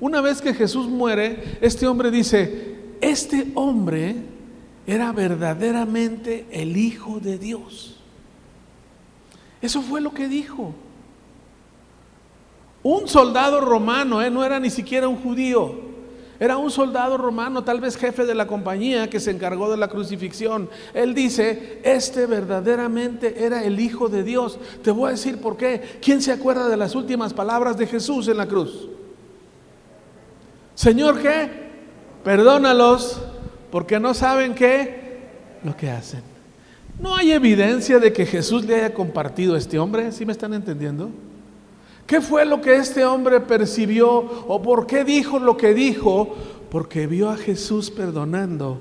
Una 0.00 0.20
vez 0.20 0.40
que 0.40 0.54
Jesús 0.54 0.86
muere, 0.86 1.58
este 1.60 1.86
hombre 1.86 2.10
dice, 2.10 2.76
este 3.00 3.50
hombre 3.54 4.14
era 4.86 5.12
verdaderamente 5.12 6.46
el 6.52 6.76
Hijo 6.76 7.18
de 7.18 7.36
Dios. 7.36 7.96
Eso 9.60 9.82
fue 9.82 10.00
lo 10.00 10.14
que 10.14 10.28
dijo. 10.28 10.72
Un 12.84 13.08
soldado 13.08 13.60
romano, 13.60 14.22
¿eh? 14.22 14.30
no 14.30 14.44
era 14.44 14.60
ni 14.60 14.70
siquiera 14.70 15.08
un 15.08 15.16
judío, 15.16 15.87
era 16.40 16.56
un 16.56 16.70
soldado 16.70 17.18
romano, 17.18 17.64
tal 17.64 17.80
vez 17.80 17.96
jefe 17.96 18.24
de 18.24 18.34
la 18.34 18.46
compañía 18.46 19.10
que 19.10 19.18
se 19.18 19.32
encargó 19.32 19.70
de 19.70 19.76
la 19.76 19.88
crucifixión. 19.88 20.70
Él 20.94 21.12
dice, 21.12 21.80
este 21.82 22.26
verdaderamente 22.26 23.44
era 23.44 23.64
el 23.64 23.80
Hijo 23.80 24.08
de 24.08 24.22
Dios. 24.22 24.58
Te 24.82 24.92
voy 24.92 25.08
a 25.08 25.12
decir 25.12 25.40
por 25.40 25.56
qué. 25.56 25.98
¿Quién 26.00 26.22
se 26.22 26.30
acuerda 26.30 26.68
de 26.68 26.76
las 26.76 26.94
últimas 26.94 27.34
palabras 27.34 27.76
de 27.76 27.88
Jesús 27.88 28.28
en 28.28 28.36
la 28.36 28.46
cruz? 28.46 28.88
Señor, 30.76 31.20
¿qué? 31.20 31.50
Perdónalos 32.22 33.20
porque 33.72 33.98
no 33.98 34.14
saben 34.14 34.54
qué 34.54 35.18
lo 35.64 35.76
que 35.76 35.90
hacen. 35.90 36.22
No 37.00 37.16
hay 37.16 37.32
evidencia 37.32 37.98
de 37.98 38.12
que 38.12 38.26
Jesús 38.26 38.64
le 38.64 38.76
haya 38.76 38.94
compartido 38.94 39.56
a 39.56 39.58
este 39.58 39.78
hombre. 39.78 40.12
¿Sí 40.12 40.24
me 40.24 40.32
están 40.32 40.54
entendiendo? 40.54 41.10
¿Qué 42.08 42.22
fue 42.22 42.46
lo 42.46 42.62
que 42.62 42.74
este 42.74 43.04
hombre 43.04 43.38
percibió 43.38 44.08
o 44.48 44.62
por 44.62 44.86
qué 44.86 45.04
dijo 45.04 45.38
lo 45.38 45.58
que 45.58 45.74
dijo? 45.74 46.34
Porque 46.70 47.06
vio 47.06 47.28
a 47.28 47.36
Jesús 47.36 47.90
perdonando 47.90 48.78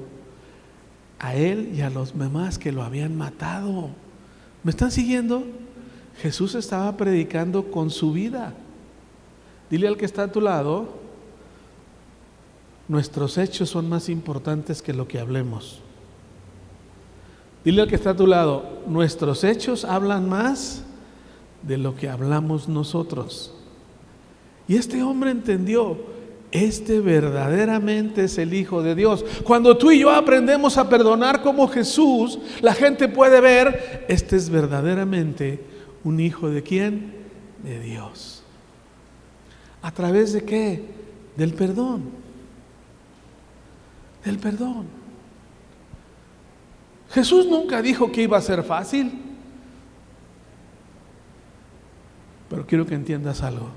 a 1.20 1.36
él 1.36 1.74
y 1.76 1.82
a 1.82 1.90
los 1.90 2.18
demás 2.18 2.58
que 2.58 2.72
lo 2.72 2.84
habían 2.84 3.18
matado. 3.18 3.90
¿Me 4.64 4.72
están 4.72 4.92
siguiendo? 4.92 5.44
Jesús 6.22 6.56
estaba 6.56 6.96
predicando 6.96 7.70
con 7.70 7.90
su 7.90 8.14
vida. 8.14 8.54
Dile 9.70 9.90
al 9.90 9.98
que 9.98 10.06
está 10.06 10.24
a 10.24 10.32
tu 10.32 10.40
lado, 10.40 10.88
nuestros 12.88 13.38
hechos 13.38 13.70
son 13.70 13.90
más 13.90 14.08
importantes 14.08 14.82
que 14.82 14.94
lo 14.94 15.06
que 15.06 15.20
hablemos. 15.20 15.82
Dile 17.66 17.82
al 17.82 17.90
que 17.90 17.96
está 17.96 18.12
a 18.12 18.16
tu 18.16 18.26
lado, 18.26 18.84
nuestros 18.88 19.44
hechos 19.44 19.84
hablan 19.84 20.30
más 20.30 20.86
de 21.64 21.78
lo 21.78 21.96
que 21.96 22.10
hablamos 22.10 22.68
nosotros. 22.68 23.54
Y 24.68 24.76
este 24.76 25.02
hombre 25.02 25.32
entendió, 25.32 25.98
este 26.52 27.00
verdaderamente 27.00 28.26
es 28.26 28.38
el 28.38 28.54
Hijo 28.54 28.82
de 28.82 28.96
Dios. 28.96 29.26
Cuando 29.44 29.78
tú 29.78 29.92
y 29.92 30.00
yo 30.00 30.12
aprendemos 30.12 30.78
a 30.78 30.90
perdonar 30.90 31.42
como 31.42 31.68
Jesús, 31.68 32.40
la 32.62 32.74
gente 32.74 33.08
puede 33.08 33.42
ver, 33.42 34.06
este 34.08 34.36
es 34.36 34.50
verdaderamente 34.50 35.64
un 36.04 36.20
Hijo 36.20 36.50
de 36.50 36.64
quién? 36.64 37.14
De 37.64 37.80
Dios. 37.80 38.44
¿A 39.82 39.92
través 39.92 40.34
de 40.34 40.44
qué? 40.44 40.84
Del 41.36 41.54
perdón. 41.54 42.04
Del 44.24 44.38
perdón. 44.38 44.86
Jesús 47.10 47.48
nunca 47.48 47.82
dijo 47.82 48.12
que 48.12 48.24
iba 48.24 48.38
a 48.38 48.42
ser 48.42 48.64
fácil. 48.64 49.27
Pero 52.50 52.66
quiero 52.66 52.86
que 52.86 52.96
entiendas 52.96 53.44
algo. 53.44 53.70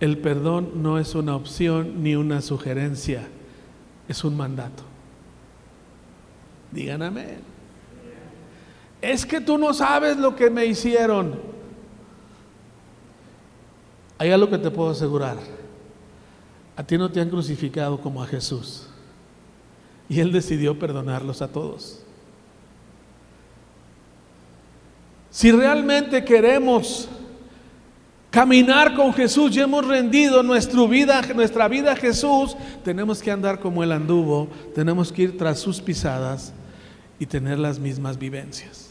El 0.00 0.18
perdón 0.18 0.82
no 0.82 0.98
es 0.98 1.14
una 1.14 1.36
opción 1.36 2.02
ni 2.02 2.16
una 2.16 2.42
sugerencia, 2.42 3.28
es 4.08 4.24
un 4.24 4.36
mandato. 4.36 4.82
Digan 6.72 7.02
amén. 7.02 7.38
Es 9.00 9.24
que 9.24 9.40
tú 9.40 9.58
no 9.58 9.72
sabes 9.74 10.16
lo 10.16 10.34
que 10.34 10.50
me 10.50 10.66
hicieron. 10.66 11.38
Hay 14.18 14.30
algo 14.30 14.48
que 14.48 14.58
te 14.58 14.70
puedo 14.70 14.90
asegurar. 14.90 15.36
A 16.76 16.84
ti 16.84 16.96
no 16.96 17.10
te 17.10 17.20
han 17.20 17.28
crucificado 17.28 18.00
como 18.00 18.22
a 18.22 18.26
Jesús. 18.26 18.86
Y 20.08 20.20
Él 20.20 20.32
decidió 20.32 20.78
perdonarlos 20.78 21.42
a 21.42 21.48
todos. 21.48 22.01
Si 25.32 25.50
realmente 25.50 26.22
queremos 26.22 27.08
caminar 28.30 28.94
con 28.94 29.14
Jesús, 29.14 29.50
ya 29.50 29.62
hemos 29.62 29.86
rendido 29.86 30.42
nuestra 30.42 30.86
vida, 30.86 31.22
nuestra 31.34 31.68
vida 31.68 31.92
a 31.92 31.96
Jesús, 31.96 32.54
tenemos 32.84 33.22
que 33.22 33.30
andar 33.30 33.58
como 33.58 33.82
Él 33.82 33.92
anduvo, 33.92 34.48
tenemos 34.74 35.10
que 35.10 35.22
ir 35.22 35.38
tras 35.38 35.58
sus 35.58 35.80
pisadas 35.80 36.52
y 37.18 37.24
tener 37.24 37.58
las 37.58 37.78
mismas 37.78 38.18
vivencias. 38.18 38.90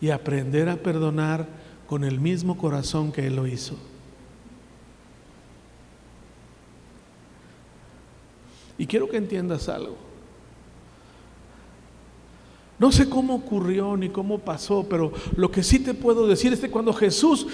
Y 0.00 0.08
aprender 0.08 0.70
a 0.70 0.76
perdonar 0.76 1.46
con 1.86 2.02
el 2.02 2.18
mismo 2.18 2.56
corazón 2.56 3.12
que 3.12 3.26
Él 3.26 3.36
lo 3.36 3.46
hizo. 3.46 3.76
Y 8.78 8.86
quiero 8.86 9.06
que 9.10 9.18
entiendas 9.18 9.68
algo. 9.68 10.03
No 12.84 12.92
sé 12.92 13.08
cómo 13.08 13.36
ocurrió 13.36 13.96
ni 13.96 14.10
cómo 14.10 14.40
pasó, 14.40 14.86
pero 14.86 15.10
lo 15.36 15.50
que 15.50 15.62
sí 15.62 15.78
te 15.78 15.94
puedo 15.94 16.26
decir 16.26 16.52
es 16.52 16.60
que 16.60 16.70
cuando 16.70 16.92
Jesús 16.92 17.46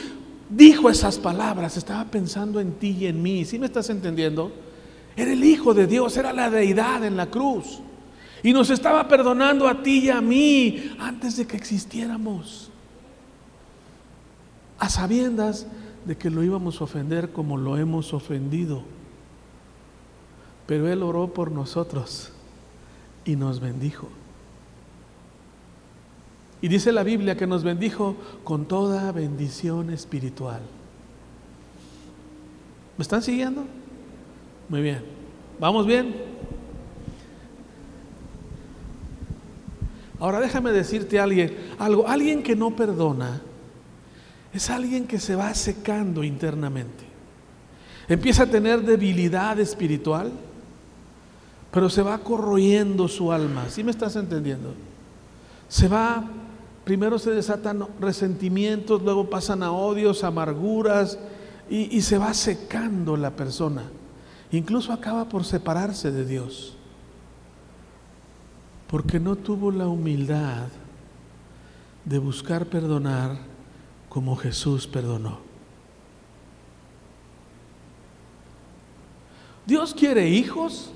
dijo 0.49 0.91
esas 0.91 1.21
palabras, 1.21 1.77
estaba 1.77 2.05
pensando 2.07 2.59
en 2.59 2.73
ti 2.73 2.97
y 2.99 3.07
en 3.07 3.23
mí. 3.23 3.45
¿Sí 3.45 3.57
me 3.57 3.67
estás 3.67 3.91
entendiendo? 3.91 4.51
Era 5.17 5.33
el 5.33 5.45
Hijo 5.45 5.73
de 5.73 5.87
Dios, 5.87 6.17
era 6.17 6.33
la 6.33 6.51
deidad 6.51 7.05
en 7.05 7.17
la 7.17 7.31
cruz. 7.31 7.79
Y 8.43 8.53
nos 8.53 8.71
estaba 8.71 9.07
perdonando 9.07 9.69
a 9.69 9.85
ti 9.85 10.01
y 10.01 10.11
a 10.11 10.21
mí 10.21 10.97
antes 10.99 11.37
de 11.37 11.47
que 11.47 11.57
existiéramos. 11.57 12.69
A 14.81 14.89
sabiendas 14.89 15.69
de 16.07 16.17
que 16.17 16.29
lo 16.29 16.43
íbamos 16.43 16.81
a 16.81 16.85
ofender 16.85 17.31
como 17.31 17.57
lo 17.57 17.77
hemos 17.77 18.13
ofendido. 18.15 18.83
Pero 20.67 20.89
Él 20.93 21.05
oró 21.05 21.33
por 21.33 21.53
nosotros 21.53 22.33
y 23.25 23.37
nos 23.37 23.61
bendijo. 23.61 24.09
Y 26.63 26.69
dice 26.69 26.93
la 26.93 27.03
Biblia 27.03 27.37
que 27.37 27.47
nos 27.47 27.65
bendijo 27.65 28.17
con 28.45 28.67
toda 28.67 29.13
bendición 29.13 29.91
espiritual. 29.91 30.61
¿Me 32.99 33.03
están 33.03 33.23
siguiendo? 33.23 33.65
Muy 34.69 34.83
bien. 34.83 35.03
¿Vamos 35.59 35.87
bien? 35.87 36.15
Ahora 40.19 40.39
déjame 40.39 40.71
decirte 40.71 41.19
a 41.19 41.25
alguien, 41.25 41.57
algo, 41.79 42.07
alguien 42.07 42.43
que 42.43 42.55
no 42.55 42.77
perdona 42.77 43.41
es 44.53 44.69
alguien 44.69 45.07
que 45.07 45.19
se 45.19 45.35
va 45.35 45.55
secando 45.55 46.23
internamente. 46.23 47.05
Empieza 48.07 48.43
a 48.43 48.47
tener 48.47 48.83
debilidad 48.83 49.59
espiritual, 49.61 50.31
pero 51.71 51.89
se 51.89 52.03
va 52.03 52.19
corroyendo 52.19 53.09
su 53.09 53.33
alma. 53.33 53.71
¿Sí 53.71 53.83
me 53.83 53.93
estás 53.93 54.17
entendiendo? 54.17 54.75
Se 55.69 55.89
va 55.89 56.29
primero 56.91 57.21
se 57.21 57.31
desatan 57.31 57.87
resentimientos, 58.01 59.01
luego 59.03 59.31
pasan 59.31 59.63
a 59.63 59.71
odios, 59.71 60.25
amarguras 60.25 61.21
y, 61.71 62.01
se 62.01 62.19
va 62.19 62.35
secando 62.35 63.17
la 63.17 63.31
persona. 63.31 63.85
Incluso 64.51 64.93
acaba 64.93 65.29
por 65.29 65.45
separarse 65.45 66.11
de 66.11 66.27
Dios. 66.27 66.77
Porque 68.89 69.21
no 69.21 69.37
tuvo 69.37 69.71
la 69.71 69.87
humildad 69.87 70.67
de 72.05 72.19
buscar 72.19 72.67
perdonar 72.67 73.39
como 74.09 74.35
Jesús 74.35 74.89
perdonó. 74.89 75.39
Dios 79.65 79.95
quiere 79.95 80.29
hijos. 80.29 80.91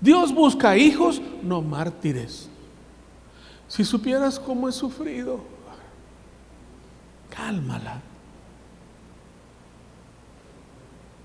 Dios 0.00 0.32
busca 0.32 0.76
hijos, 0.76 1.20
no 1.42 1.60
mártires. 1.60 2.51
Si 3.72 3.86
supieras 3.86 4.38
cómo 4.38 4.68
he 4.68 4.72
sufrido, 4.72 5.40
cálmala. 7.34 8.02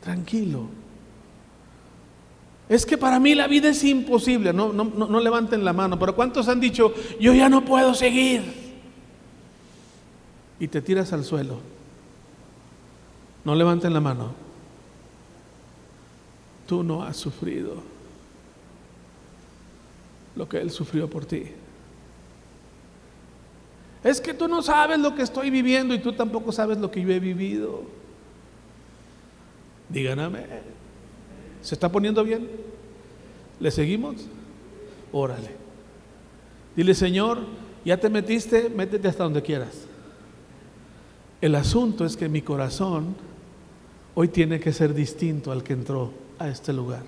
Tranquilo. 0.02 0.70
Es 2.70 2.86
que 2.86 2.98
para 2.98 3.20
mí 3.20 3.36
la 3.36 3.48
vida 3.48 3.68
es 3.68 3.84
imposible. 3.84 4.54
No, 4.54 4.72
no, 4.72 4.86
no, 4.86 5.20
levanten 5.20 5.66
la 5.66 5.74
mano, 5.74 6.00
pero 6.00 6.16
¿cuántos 6.16 6.48
han 6.48 6.62
dicho, 6.62 6.94
yo 7.20 7.34
ya 7.34 7.50
no 7.50 7.66
puedo 7.66 7.94
seguir? 7.94 8.44
Y 10.58 10.70
te 10.70 10.82
tiras 10.82 11.12
al 11.12 11.26
suelo. 11.26 11.60
No 13.44 13.56
levanten 13.56 13.94
la 13.94 14.00
mano. 14.00 14.32
Tú 16.66 16.82
no 16.82 17.04
has 17.04 17.18
sufrido 17.18 17.84
lo 20.38 20.48
que 20.48 20.62
Él 20.62 20.72
sufrió 20.72 21.10
por 21.10 21.26
ti. 21.26 21.52
Es 24.04 24.22
que 24.22 24.34
tú 24.34 24.48
no 24.48 24.62
sabes 24.62 25.00
lo 25.00 25.16
que 25.16 25.24
estoy 25.24 25.50
viviendo 25.50 25.94
y 25.94 26.00
tú 26.00 26.14
tampoco 26.14 26.52
sabes 26.52 26.78
lo 26.78 26.92
que 26.92 27.02
yo 27.02 27.10
he 27.12 27.20
vivido. 27.20 27.84
Díganme, 29.90 30.46
¿se 31.62 31.76
está 31.76 31.92
poniendo 31.92 32.24
bien? 32.24 32.50
¿Le 33.60 33.72
seguimos? 33.72 34.16
Órale. 35.12 35.52
Dile, 36.76 36.94
Señor, 36.94 37.40
ya 37.84 37.98
te 37.98 38.10
metiste, 38.10 38.70
métete 38.70 39.08
hasta 39.08 39.24
donde 39.24 39.42
quieras. 39.42 39.88
El 41.42 41.56
asunto 41.56 42.06
es 42.06 42.18
que 42.18 42.30
mi 42.30 42.42
corazón 42.42 43.16
hoy 44.16 44.28
tiene 44.28 44.60
que 44.60 44.74
ser 44.74 44.94
distinto 44.94 45.52
al 45.52 45.64
que 45.64 45.74
entró 45.74 46.12
a 46.40 46.50
este 46.50 46.74
lugar. 46.74 47.04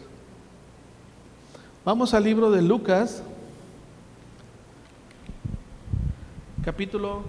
Vamos 1.83 2.13
al 2.13 2.23
libro 2.23 2.51
de 2.51 2.61
Lucas, 2.61 3.23
capítulo 6.63 7.23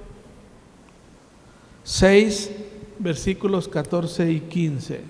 6, 1.84 2.50
versículos 2.98 3.68
14 3.68 4.30
y 4.30 4.40
15. 4.40 5.00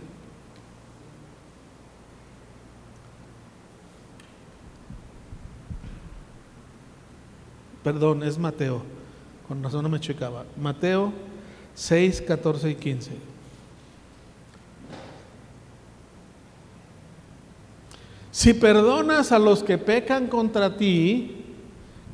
Perdón, 7.83 8.23
es 8.23 8.39
Mateo. 8.39 8.83
Con 9.49 9.63
razón 9.63 9.83
no 9.83 9.89
me 9.89 10.01
checaba. 10.01 10.45
Mateo 10.57 11.13
6, 11.75 12.23
14 12.23 12.71
y 12.71 12.75
15. 12.75 13.11
Si 18.31 18.55
perdonas 18.55 19.33
a 19.33 19.39
los 19.39 19.63
que 19.63 19.77
pecan 19.77 20.29
contra 20.29 20.77
ti, 20.77 21.45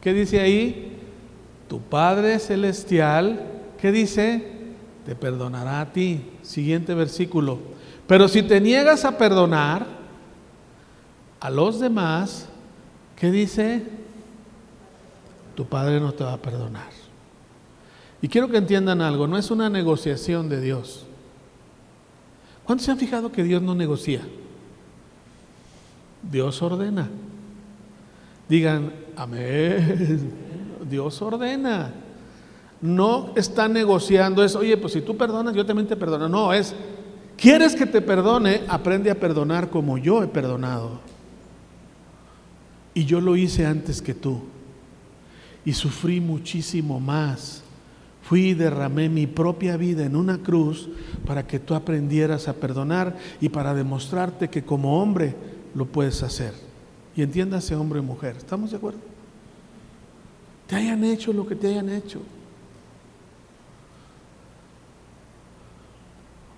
¿qué 0.01 0.12
dice 0.12 0.40
ahí? 0.40 0.86
Tu 1.69 1.81
Padre 1.81 2.39
Celestial, 2.39 3.47
¿qué 3.79 3.93
dice? 3.93 4.53
Te 5.05 5.15
perdonará 5.15 5.81
a 5.81 5.93
ti. 5.93 6.23
Siguiente 6.43 6.95
versículo. 6.95 7.59
Pero 8.07 8.29
si 8.29 8.43
te 8.43 8.61
niegas 8.61 9.05
a 9.05 9.19
perdonar 9.19 9.87
a 11.41 11.51
los 11.51 11.81
demás, 11.81 12.49
¿qué 13.17 13.31
dice? 13.31 13.83
Tu 15.55 15.67
Padre 15.67 16.01
no 16.01 16.13
te 16.13 16.25
va 16.25 16.35
a 16.35 16.43
perdonar. 16.43 16.91
Y 18.23 18.29
quiero 18.29 18.49
que 18.49 18.57
entiendan 18.57 19.01
algo, 19.01 19.27
no 19.27 19.37
es 19.39 19.51
una 19.51 19.69
negociación 19.69 20.49
de 20.49 20.61
Dios. 20.61 21.05
¿Cuántos 22.65 22.87
se 22.87 22.91
han 22.91 22.99
fijado 22.99 23.31
que 23.31 23.45
Dios 23.45 23.63
no 23.63 23.75
negocia? 23.75 24.23
Dios 26.23 26.61
ordena. 26.63 27.09
Digan, 28.49 28.93
amén. 29.17 30.46
Dios 30.88 31.20
ordena. 31.22 31.92
No 32.81 33.33
está 33.37 33.68
negociando 33.68 34.44
eso, 34.44 34.59
oye, 34.59 34.77
pues 34.77 34.92
si 34.92 35.01
tú 35.01 35.16
perdonas, 35.16 35.55
yo 35.55 35.64
también 35.64 35.88
te 35.88 35.96
perdono. 35.96 36.29
No, 36.29 36.53
es, 36.53 36.75
¿quieres 37.37 37.75
que 37.75 37.87
te 37.87 38.03
perdone? 38.03 38.62
Aprende 38.68 39.11
a 39.11 39.18
perdonar 39.18 39.70
como 39.70 39.99
yo 39.99 40.22
he 40.22 40.29
perdonado. 40.29 41.01
Y 42.92 43.05
yo 43.05 43.20
lo 43.20 43.37
hice 43.37 43.66
antes 43.66 44.01
que 44.01 44.14
tú. 44.14 44.40
Y 45.64 45.72
sufrí 45.72 46.20
muchísimo 46.20 47.01
más. 47.01 47.62
Fui 48.22 48.49
y 48.49 48.55
derramé 48.55 49.09
mi 49.09 49.27
propia 49.27 49.77
vida 49.77 50.05
en 50.05 50.16
una 50.16 50.38
cruz 50.38 50.88
para 51.27 51.46
que 51.46 51.61
tú 51.61 51.75
aprendieras 51.75 52.49
a 52.49 52.55
perdonar 52.55 53.16
y 53.40 53.49
para 53.49 53.75
demostrarte 53.75 54.51
que 54.51 54.64
como 54.64 55.01
hombre 55.01 55.35
lo 55.75 55.87
puedes 55.87 56.22
hacer. 56.22 56.53
Y 57.14 57.22
entiéndase 57.22 57.77
hombre 57.77 58.01
y 58.01 58.03
mujer. 58.03 58.37
¿Estamos 58.37 58.70
de 58.70 58.79
acuerdo? 58.79 59.16
Te 60.67 60.77
hayan 60.77 61.05
hecho 61.05 61.33
lo 61.33 61.47
que 61.47 61.55
te 61.55 61.69
hayan 61.69 61.89
hecho. 61.89 62.21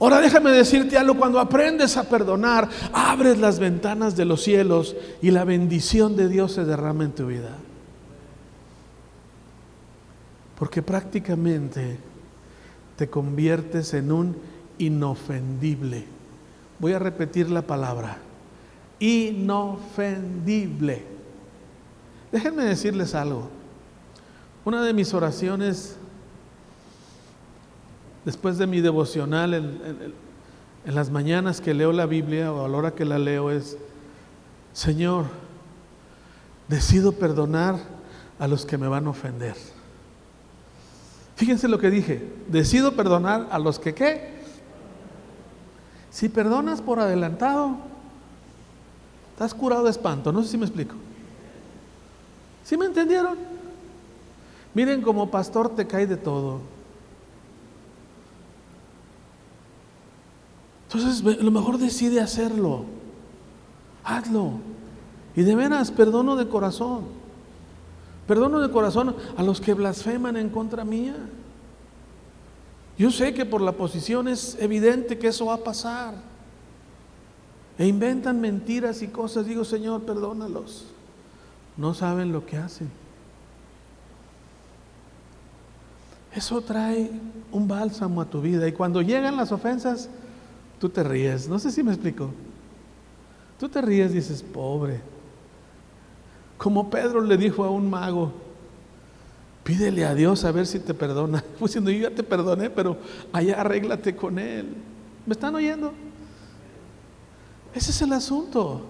Ahora 0.00 0.20
déjame 0.20 0.52
decirte 0.52 0.96
algo, 0.96 1.16
cuando 1.16 1.40
aprendes 1.40 1.96
a 1.96 2.08
perdonar, 2.08 2.68
abres 2.92 3.36
las 3.38 3.58
ventanas 3.58 4.14
de 4.14 4.24
los 4.24 4.42
cielos 4.42 4.94
y 5.20 5.32
la 5.32 5.42
bendición 5.44 6.14
de 6.14 6.28
Dios 6.28 6.52
se 6.52 6.64
derrama 6.64 7.02
en 7.04 7.10
tu 7.12 7.26
vida. 7.26 7.56
Porque 10.56 10.82
prácticamente 10.82 11.98
te 12.96 13.10
conviertes 13.10 13.92
en 13.94 14.12
un 14.12 14.36
inofendible. 14.78 16.04
Voy 16.78 16.92
a 16.92 17.00
repetir 17.00 17.50
la 17.50 17.62
palabra, 17.62 18.18
inofendible. 19.00 21.02
Déjenme 22.30 22.62
decirles 22.64 23.16
algo. 23.16 23.57
Una 24.64 24.82
de 24.82 24.92
mis 24.92 25.14
oraciones 25.14 25.96
después 28.24 28.58
de 28.58 28.66
mi 28.66 28.80
devocional 28.80 29.54
en, 29.54 30.28
las 30.84 31.10
mañanas 31.10 31.60
que 31.60 31.74
leo 31.74 31.92
la 31.92 32.06
Biblia 32.06 32.52
o 32.52 32.64
a 32.64 32.68
la 32.68 32.76
hora 32.76 32.94
que 32.94 33.04
la 33.04 33.18
leo 33.18 33.50
es, 33.50 33.76
Señor, 34.72 35.26
decido 36.68 37.12
perdonar 37.12 37.76
a 38.38 38.48
los 38.48 38.64
que 38.64 38.78
me 38.78 38.88
van 38.88 39.06
a 39.06 39.10
ofender. 39.10 39.54
Fíjense 41.36 41.68
lo 41.68 41.78
que 41.78 41.90
dije, 41.90 42.26
decido 42.48 42.96
perdonar 42.96 43.48
a 43.50 43.58
los 43.58 43.78
que 43.78 43.94
qué. 43.94 44.38
Si 46.10 46.28
perdonas 46.28 46.80
por 46.80 47.00
adelantado, 47.00 47.76
estás 49.32 49.54
curado 49.54 49.84
de 49.84 49.90
espanto, 49.90 50.32
no 50.32 50.42
sé 50.42 50.48
si 50.48 50.58
me 50.58 50.64
explico. 50.66 50.94
¿Sí 52.64 52.76
me 52.76 52.86
entendieron? 52.86 53.38
Miren, 54.78 55.02
como 55.02 55.28
pastor 55.28 55.74
te 55.74 55.88
cae 55.88 56.06
de 56.06 56.16
todo. 56.16 56.60
Entonces, 60.84 61.40
a 61.40 61.42
lo 61.42 61.50
mejor 61.50 61.78
decide 61.78 62.20
hacerlo. 62.20 62.84
Hazlo. 64.04 64.52
Y 65.34 65.42
de 65.42 65.56
veras, 65.56 65.90
perdono 65.90 66.36
de 66.36 66.46
corazón. 66.46 67.06
Perdono 68.28 68.60
de 68.60 68.70
corazón 68.70 69.16
a 69.36 69.42
los 69.42 69.60
que 69.60 69.74
blasfeman 69.74 70.36
en 70.36 70.48
contra 70.48 70.84
mía. 70.84 71.16
Yo 72.96 73.10
sé 73.10 73.34
que 73.34 73.44
por 73.44 73.60
la 73.60 73.72
posición 73.72 74.28
es 74.28 74.56
evidente 74.60 75.18
que 75.18 75.26
eso 75.26 75.46
va 75.46 75.54
a 75.54 75.64
pasar. 75.64 76.14
E 77.78 77.84
inventan 77.84 78.40
mentiras 78.40 79.02
y 79.02 79.08
cosas. 79.08 79.44
Digo, 79.44 79.64
Señor, 79.64 80.02
perdónalos. 80.02 80.84
No 81.76 81.94
saben 81.94 82.30
lo 82.30 82.46
que 82.46 82.58
hacen. 82.58 83.07
Eso 86.34 86.60
trae 86.60 87.10
un 87.50 87.66
bálsamo 87.66 88.20
a 88.20 88.26
tu 88.26 88.40
vida. 88.40 88.68
Y 88.68 88.72
cuando 88.72 89.02
llegan 89.02 89.36
las 89.36 89.52
ofensas, 89.52 90.08
tú 90.78 90.88
te 90.88 91.02
ríes. 91.02 91.48
No 91.48 91.58
sé 91.58 91.70
si 91.70 91.82
me 91.82 91.92
explico. 91.92 92.30
Tú 93.58 93.68
te 93.68 93.80
ríes 93.80 94.12
y 94.12 94.16
dices, 94.16 94.42
pobre. 94.42 95.00
Como 96.56 96.90
Pedro 96.90 97.20
le 97.22 97.36
dijo 97.36 97.64
a 97.64 97.70
un 97.70 97.88
mago, 97.88 98.32
pídele 99.64 100.04
a 100.04 100.14
Dios 100.14 100.44
a 100.44 100.52
ver 100.52 100.66
si 100.66 100.78
te 100.80 100.94
perdona. 100.94 101.42
Pues 101.58 101.72
diciendo, 101.72 101.90
yo 101.90 102.08
ya 102.08 102.14
te 102.14 102.22
perdoné, 102.22 102.70
pero 102.70 102.98
allá 103.32 103.60
arréglate 103.60 104.14
con 104.14 104.38
él. 104.38 104.74
¿Me 105.26 105.32
están 105.32 105.54
oyendo? 105.54 105.92
Ese 107.74 107.90
es 107.90 108.02
el 108.02 108.12
asunto. 108.12 108.82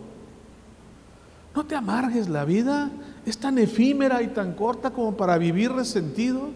No 1.54 1.64
te 1.64 1.74
amargues 1.74 2.28
la 2.28 2.44
vida. 2.44 2.90
Es 3.26 3.38
tan 3.38 3.58
efímera 3.58 4.22
y 4.22 4.28
tan 4.28 4.54
corta 4.54 4.90
como 4.90 5.16
para 5.16 5.38
vivir 5.38 5.72
resentido. 5.72 6.50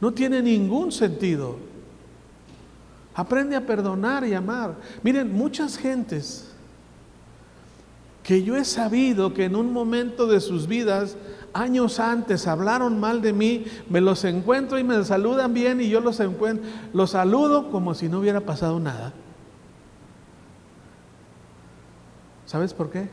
No 0.00 0.12
tiene 0.12 0.42
ningún 0.42 0.92
sentido. 0.92 1.56
Aprende 3.14 3.56
a 3.56 3.66
perdonar 3.66 4.26
y 4.26 4.34
amar. 4.34 4.76
Miren, 5.02 5.32
muchas 5.32 5.76
gentes 5.76 6.50
que 8.22 8.42
yo 8.42 8.56
he 8.56 8.64
sabido 8.64 9.34
que 9.34 9.44
en 9.44 9.56
un 9.56 9.72
momento 9.72 10.26
de 10.26 10.40
sus 10.40 10.66
vidas, 10.66 11.16
años 11.52 11.98
antes, 11.98 12.46
hablaron 12.46 13.00
mal 13.00 13.22
de 13.22 13.32
mí, 13.32 13.64
me 13.88 14.00
los 14.00 14.24
encuentro 14.24 14.78
y 14.78 14.84
me 14.84 15.02
saludan 15.04 15.52
bien 15.52 15.80
y 15.80 15.88
yo 15.88 16.00
los 16.00 16.20
encuentro, 16.20 16.64
los 16.92 17.10
saludo 17.10 17.70
como 17.70 17.94
si 17.94 18.08
no 18.08 18.20
hubiera 18.20 18.40
pasado 18.40 18.78
nada. 18.78 19.12
¿Sabes 22.46 22.74
por 22.74 22.90
qué? 22.90 23.08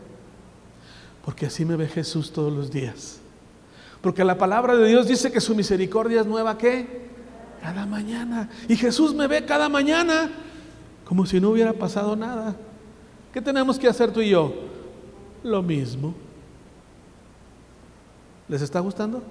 Porque 1.26 1.46
así 1.46 1.66
me 1.66 1.76
ve 1.76 1.88
Jesús 1.88 2.32
todos 2.32 2.54
los 2.54 2.72
días. 2.72 3.20
Porque 4.02 4.24
la 4.24 4.38
palabra 4.38 4.76
de 4.76 4.88
Dios 4.88 5.08
dice 5.08 5.32
que 5.32 5.42
su 5.42 5.56
misericordia 5.56 6.22
es 6.22 6.28
nueva, 6.28 6.58
¿qué? 6.58 7.08
Cada 7.62 7.86
mañana. 7.86 8.50
Y 8.68 8.76
Jesús 8.76 9.14
me 9.14 9.28
ve 9.28 9.46
cada 9.46 9.70
mañana 9.70 10.30
como 11.06 11.26
si 11.26 11.40
no 11.40 11.50
hubiera 11.50 11.74
pasado 11.74 12.16
nada. 12.16 12.56
¿Qué 13.34 13.42
tenemos 13.42 13.80
que 13.80 13.88
hacer 13.88 14.12
tú 14.12 14.22
y 14.22 14.30
yo? 14.30 14.54
Lo 15.44 15.64
mismo. 15.64 16.14
¿Les 18.48 18.62
está 18.62 18.80
gustando? 18.80 19.24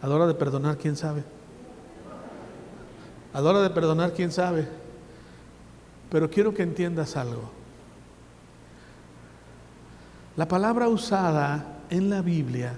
A 0.00 0.06
la 0.06 0.14
hora 0.14 0.26
de 0.26 0.34
perdonar, 0.34 0.76
¿quién 0.76 0.96
sabe? 0.96 1.22
A 3.32 3.40
la 3.40 3.50
hora 3.50 3.62
de 3.62 3.70
perdonar, 3.70 4.12
¿quién 4.12 4.32
sabe? 4.32 4.68
Pero 6.10 6.28
quiero 6.28 6.52
que 6.52 6.62
entiendas 6.62 7.16
algo. 7.16 7.50
La 10.36 10.48
palabra 10.48 10.88
usada 10.88 11.71
en 11.92 12.08
la 12.10 12.22
Biblia 12.22 12.74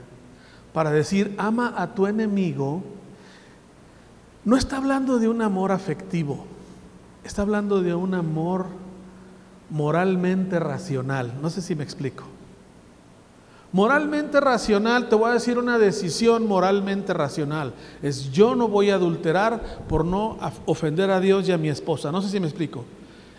para 0.72 0.90
decir 0.90 1.34
ama 1.38 1.72
a 1.76 1.94
tu 1.94 2.06
enemigo 2.06 2.82
no 4.44 4.56
está 4.56 4.76
hablando 4.76 5.18
de 5.18 5.28
un 5.28 5.40
amor 5.40 5.72
afectivo, 5.72 6.44
está 7.22 7.42
hablando 7.42 7.80
de 7.80 7.94
un 7.94 8.12
amor 8.12 8.66
moralmente 9.70 10.58
racional. 10.58 11.32
No 11.40 11.48
sé 11.48 11.62
si 11.62 11.74
me 11.74 11.84
explico. 11.84 12.24
Moralmente 13.72 14.38
racional, 14.40 15.08
te 15.08 15.16
voy 15.16 15.30
a 15.30 15.34
decir 15.34 15.58
una 15.58 15.78
decisión 15.78 16.46
moralmente 16.46 17.14
racional. 17.14 17.72
Es 18.02 18.30
yo 18.30 18.54
no 18.54 18.68
voy 18.68 18.90
a 18.90 18.96
adulterar 18.96 19.78
por 19.88 20.04
no 20.04 20.38
ofender 20.66 21.10
a 21.10 21.20
Dios 21.20 21.48
y 21.48 21.52
a 21.52 21.58
mi 21.58 21.68
esposa. 21.68 22.12
No 22.12 22.20
sé 22.20 22.28
si 22.28 22.38
me 22.38 22.46
explico. 22.46 22.84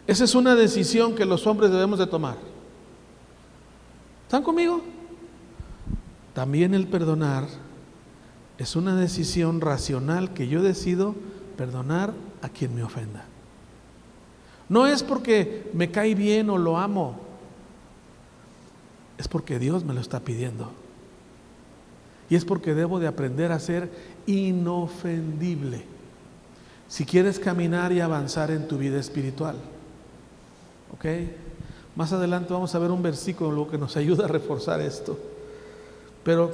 Esa 0.08 0.24
es 0.24 0.36
una 0.36 0.56
decisión 0.56 1.16
que 1.16 1.26
los 1.26 1.46
hombres 1.46 1.72
debemos 1.72 2.00
de 2.00 2.08
tomar. 2.08 2.36
¿Están 4.24 4.42
conmigo? 4.42 4.82
También 6.36 6.74
el 6.74 6.88
perdonar 6.88 7.46
es 8.58 8.76
una 8.76 8.98
decisión 8.98 9.62
racional 9.62 10.34
que 10.34 10.50
yo 10.50 10.62
decido 10.62 11.16
perdonar 11.58 12.14
a 12.42 12.50
quien 12.50 12.76
me 12.76 12.84
ofenda. 12.84 13.24
No 14.68 14.86
es 14.86 15.02
porque 15.02 15.72
me 15.74 15.92
cae 15.92 16.14
bien 16.14 16.50
o 16.50 16.58
lo 16.58 16.78
amo, 16.78 17.18
es 19.18 19.30
porque 19.30 19.60
Dios 19.60 19.86
me 19.86 19.94
lo 19.94 20.02
está 20.02 20.20
pidiendo. 20.20 20.72
Y 22.30 22.36
es 22.36 22.44
porque 22.44 22.74
debo 22.74 23.00
de 23.00 23.08
aprender 23.08 23.54
a 23.54 23.60
ser 23.60 23.90
inofendible 24.26 25.84
si 26.90 27.06
quieres 27.06 27.40
caminar 27.40 27.94
y 27.94 28.02
avanzar 28.02 28.52
en 28.52 28.68
tu 28.68 28.78
vida 28.78 29.00
espiritual. 29.00 29.56
¿Ok? 30.94 31.06
Más 31.96 32.12
adelante 32.12 32.52
vamos 32.52 32.76
a 32.76 32.80
ver 32.80 32.92
un 32.92 33.02
versículo 33.02 33.70
que 33.70 33.78
nos 33.78 33.96
ayuda 33.96 34.26
a 34.26 34.28
reforzar 34.28 34.82
esto. 34.82 35.18
Pero 36.26 36.52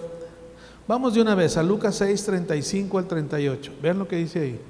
vamos 0.85 1.13
de 1.13 1.21
una 1.21 1.33
vez 1.33 1.55
a 1.55 1.63
Lucas 1.63 1.95
6, 1.95 2.25
35 2.25 2.97
al 2.97 3.07
38. 3.07 3.73
Vean 3.81 3.97
lo 3.97 4.07
que 4.07 4.17
dice 4.17 4.39
ahí. 4.41 4.61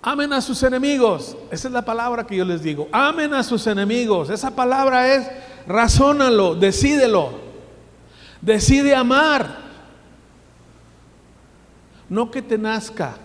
Amen 0.00 0.32
a 0.32 0.40
sus 0.40 0.62
enemigos. 0.62 1.36
Esa 1.50 1.68
es 1.68 1.74
la 1.74 1.84
palabra 1.84 2.26
que 2.26 2.36
yo 2.36 2.44
les 2.46 2.62
digo. 2.62 2.88
Amen 2.90 3.34
a 3.34 3.42
sus 3.42 3.66
enemigos. 3.66 4.30
Esa 4.30 4.56
palabra 4.56 5.14
es 5.14 5.28
razónalo, 5.66 6.54
decídelo. 6.54 7.32
Decide 8.40 8.94
amar. 8.94 9.58
No 12.08 12.30
que 12.30 12.40
te 12.40 12.56
nazca. 12.56 13.16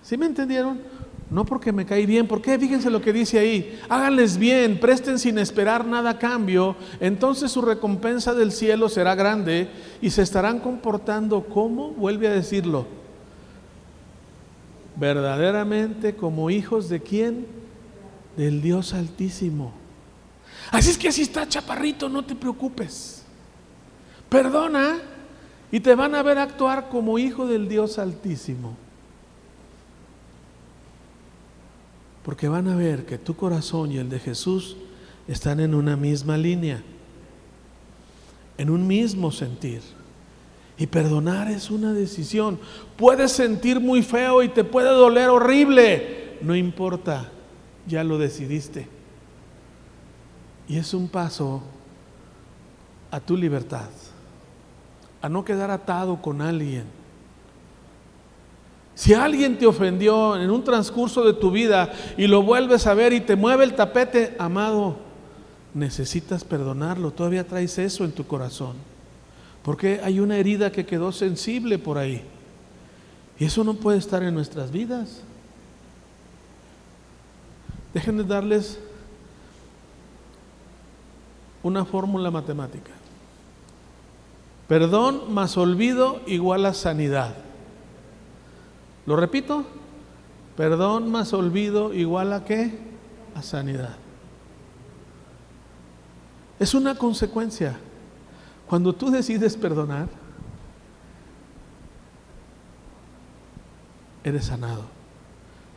¿Sí 0.00 0.16
me 0.16 0.24
entendieron? 0.24 0.80
No 1.28 1.44
porque 1.44 1.72
me 1.72 1.86
caí 1.86 2.06
bien, 2.06 2.28
porque 2.28 2.58
fíjense 2.58 2.88
lo 2.88 3.02
que 3.02 3.12
dice 3.12 3.40
ahí, 3.40 3.80
háganles 3.88 4.38
bien, 4.38 4.78
presten 4.78 5.18
sin 5.18 5.38
esperar 5.38 5.84
nada 5.84 6.10
a 6.10 6.18
cambio, 6.18 6.76
entonces 7.00 7.50
su 7.50 7.62
recompensa 7.62 8.32
del 8.32 8.52
cielo 8.52 8.88
será 8.88 9.16
grande 9.16 9.68
y 10.00 10.10
se 10.10 10.22
estarán 10.22 10.60
comportando 10.60 11.44
como, 11.44 11.90
vuelve 11.90 12.28
a 12.28 12.32
decirlo, 12.32 12.86
verdaderamente 14.94 16.14
como 16.14 16.48
hijos 16.48 16.88
de 16.88 17.00
quién? 17.02 17.46
Del 18.36 18.62
Dios 18.62 18.94
Altísimo. 18.94 19.72
Así 20.70 20.90
es 20.90 20.98
que 20.98 21.08
así 21.08 21.22
está 21.22 21.48
chaparrito, 21.48 22.08
no 22.08 22.24
te 22.24 22.36
preocupes. 22.36 23.24
Perdona 24.28 24.98
y 25.72 25.80
te 25.80 25.94
van 25.94 26.14
a 26.14 26.22
ver 26.22 26.38
actuar 26.38 26.88
como 26.88 27.18
hijo 27.18 27.46
del 27.46 27.68
Dios 27.68 27.98
Altísimo. 27.98 28.76
Porque 32.26 32.48
van 32.48 32.66
a 32.66 32.74
ver 32.74 33.06
que 33.06 33.18
tu 33.18 33.36
corazón 33.36 33.92
y 33.92 33.98
el 33.98 34.08
de 34.08 34.18
Jesús 34.18 34.76
están 35.28 35.60
en 35.60 35.76
una 35.76 35.96
misma 35.96 36.36
línea, 36.36 36.82
en 38.58 38.68
un 38.68 38.84
mismo 38.84 39.30
sentir. 39.30 39.80
Y 40.76 40.88
perdonar 40.88 41.48
es 41.48 41.70
una 41.70 41.92
decisión. 41.92 42.58
Puedes 42.96 43.30
sentir 43.30 43.78
muy 43.78 44.02
feo 44.02 44.42
y 44.42 44.48
te 44.48 44.64
puede 44.64 44.88
doler 44.88 45.28
horrible. 45.28 46.36
No 46.42 46.56
importa, 46.56 47.30
ya 47.86 48.02
lo 48.02 48.18
decidiste. 48.18 48.88
Y 50.66 50.78
es 50.78 50.94
un 50.94 51.06
paso 51.06 51.62
a 53.12 53.20
tu 53.20 53.36
libertad, 53.36 53.88
a 55.22 55.28
no 55.28 55.44
quedar 55.44 55.70
atado 55.70 56.20
con 56.20 56.42
alguien 56.42 56.86
si 58.96 59.12
alguien 59.12 59.58
te 59.58 59.66
ofendió 59.66 60.40
en 60.40 60.50
un 60.50 60.64
transcurso 60.64 61.22
de 61.22 61.34
tu 61.34 61.50
vida 61.50 61.92
y 62.16 62.26
lo 62.26 62.42
vuelves 62.42 62.86
a 62.86 62.94
ver 62.94 63.12
y 63.12 63.20
te 63.20 63.36
mueve 63.36 63.64
el 63.64 63.74
tapete, 63.74 64.34
amado, 64.38 64.96
necesitas 65.74 66.44
perdonarlo. 66.44 67.10
Todavía 67.10 67.46
traes 67.46 67.78
eso 67.78 68.06
en 68.06 68.12
tu 68.12 68.26
corazón. 68.26 68.76
Porque 69.62 70.00
hay 70.02 70.18
una 70.18 70.38
herida 70.38 70.72
que 70.72 70.86
quedó 70.86 71.12
sensible 71.12 71.78
por 71.78 71.98
ahí. 71.98 72.24
Y 73.38 73.44
eso 73.44 73.62
no 73.64 73.74
puede 73.74 73.98
estar 73.98 74.22
en 74.22 74.32
nuestras 74.32 74.70
vidas. 74.72 75.20
Déjenme 77.92 78.24
darles 78.24 78.78
una 81.62 81.84
fórmula 81.84 82.30
matemática. 82.30 82.92
Perdón 84.68 85.34
más 85.34 85.58
olvido 85.58 86.22
igual 86.26 86.64
a 86.64 86.72
sanidad. 86.72 87.45
¿Lo 89.06 89.16
repito? 89.16 89.64
Perdón 90.56 91.10
más 91.10 91.32
olvido 91.32 91.94
igual 91.94 92.32
a 92.32 92.44
qué? 92.44 92.78
A 93.34 93.42
sanidad. 93.42 93.96
Es 96.58 96.74
una 96.74 96.96
consecuencia. 96.96 97.76
Cuando 98.66 98.92
tú 98.92 99.10
decides 99.10 99.56
perdonar, 99.56 100.08
eres 104.24 104.46
sanado. 104.46 104.84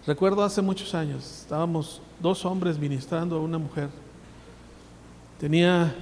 Recuerdo 0.08 0.44
hace 0.44 0.62
muchos 0.62 0.96
años, 0.96 1.42
estábamos 1.42 2.02
dos 2.20 2.46
hombres 2.46 2.80
ministrando 2.80 3.36
a 3.36 3.42
una 3.42 3.60
mujer. 3.60 3.90
Tenía 5.40 5.94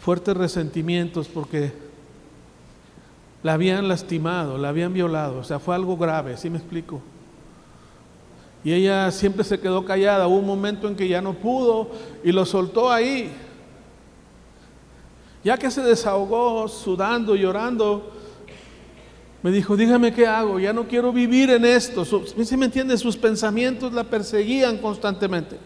fuertes 0.00 0.36
resentimientos 0.36 1.28
porque 1.28 1.83
la 3.44 3.52
habían 3.52 3.88
lastimado, 3.88 4.56
la 4.56 4.70
habían 4.70 4.94
violado, 4.94 5.40
o 5.40 5.44
sea, 5.44 5.58
fue 5.58 5.74
algo 5.74 5.98
grave, 5.98 6.38
¿sí 6.38 6.48
me 6.48 6.56
explico? 6.56 7.02
Y 8.64 8.72
ella 8.72 9.10
siempre 9.10 9.44
se 9.44 9.60
quedó 9.60 9.84
callada, 9.84 10.26
hubo 10.26 10.38
un 10.38 10.46
momento 10.46 10.88
en 10.88 10.96
que 10.96 11.06
ya 11.06 11.20
no 11.20 11.34
pudo 11.34 11.90
y 12.24 12.32
lo 12.32 12.46
soltó 12.46 12.90
ahí. 12.90 13.30
Ya 15.44 15.58
que 15.58 15.70
se 15.70 15.82
desahogó 15.82 16.66
sudando, 16.68 17.36
llorando, 17.36 18.10
me 19.42 19.50
dijo, 19.50 19.76
dígame 19.76 20.14
qué 20.14 20.26
hago, 20.26 20.58
ya 20.58 20.72
no 20.72 20.88
quiero 20.88 21.12
vivir 21.12 21.50
en 21.50 21.66
esto. 21.66 22.06
¿Sí 22.06 22.56
me 22.56 22.64
entiende? 22.64 22.96
Sus 22.96 23.18
pensamientos 23.18 23.92
la 23.92 24.04
perseguían 24.04 24.78
constantemente. 24.78 25.58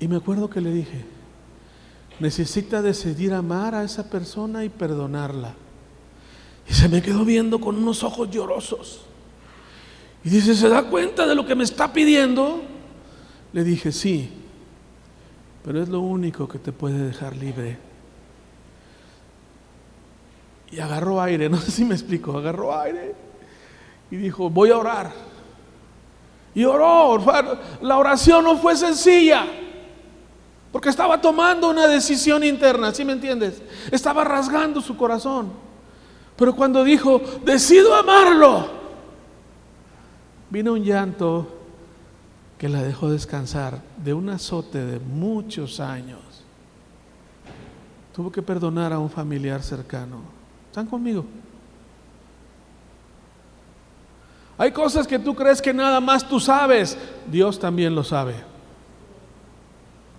Y 0.00 0.08
me 0.08 0.16
acuerdo 0.16 0.48
que 0.48 0.62
le 0.62 0.72
dije, 0.72 1.15
necesita 2.20 2.82
decidir 2.82 3.34
amar 3.34 3.74
a 3.74 3.84
esa 3.84 4.08
persona 4.08 4.64
y 4.64 4.68
perdonarla. 4.68 5.54
Y 6.68 6.74
se 6.74 6.88
me 6.88 7.02
quedó 7.02 7.24
viendo 7.24 7.60
con 7.60 7.76
unos 7.76 8.02
ojos 8.02 8.30
llorosos. 8.30 9.02
Y 10.24 10.30
dice, 10.30 10.54
¿se 10.54 10.68
da 10.68 10.82
cuenta 10.84 11.26
de 11.26 11.34
lo 11.34 11.46
que 11.46 11.54
me 11.54 11.64
está 11.64 11.92
pidiendo? 11.92 12.62
Le 13.52 13.62
dije, 13.62 13.92
sí, 13.92 14.30
pero 15.64 15.82
es 15.82 15.88
lo 15.88 16.00
único 16.00 16.48
que 16.48 16.58
te 16.58 16.72
puede 16.72 16.98
dejar 16.98 17.36
libre. 17.36 17.78
Y 20.70 20.80
agarró 20.80 21.20
aire, 21.22 21.48
no 21.50 21.58
sé 21.58 21.70
si 21.70 21.84
me 21.84 21.94
explico, 21.94 22.36
agarró 22.36 22.76
aire 22.78 23.14
y 24.10 24.16
dijo, 24.16 24.50
voy 24.50 24.70
a 24.70 24.78
orar. 24.78 25.12
Y 26.54 26.64
oró, 26.64 27.22
la 27.82 27.98
oración 27.98 28.44
no 28.44 28.56
fue 28.56 28.76
sencilla, 28.76 29.46
porque 30.76 30.90
estaba 30.90 31.18
tomando 31.18 31.70
una 31.70 31.86
decisión 31.86 32.44
interna, 32.44 32.92
¿sí 32.92 33.02
me 33.02 33.14
entiendes? 33.14 33.62
Estaba 33.90 34.24
rasgando 34.24 34.82
su 34.82 34.94
corazón. 34.94 35.50
Pero 36.36 36.54
cuando 36.54 36.84
dijo, 36.84 37.18
decido 37.46 37.94
amarlo, 37.94 38.68
vino 40.50 40.74
un 40.74 40.84
llanto 40.84 41.48
que 42.58 42.68
la 42.68 42.82
dejó 42.82 43.08
descansar 43.08 43.80
de 43.96 44.12
un 44.12 44.28
azote 44.28 44.84
de 44.84 45.00
muchos 45.00 45.80
años. 45.80 46.20
Tuvo 48.14 48.30
que 48.30 48.42
perdonar 48.42 48.92
a 48.92 48.98
un 48.98 49.08
familiar 49.08 49.62
cercano. 49.62 50.18
¿Están 50.66 50.88
conmigo? 50.88 51.24
Hay 54.58 54.72
cosas 54.72 55.06
que 55.06 55.18
tú 55.18 55.34
crees 55.34 55.62
que 55.62 55.72
nada 55.72 56.02
más 56.02 56.28
tú 56.28 56.38
sabes, 56.38 56.98
Dios 57.32 57.58
también 57.58 57.94
lo 57.94 58.04
sabe. 58.04 58.55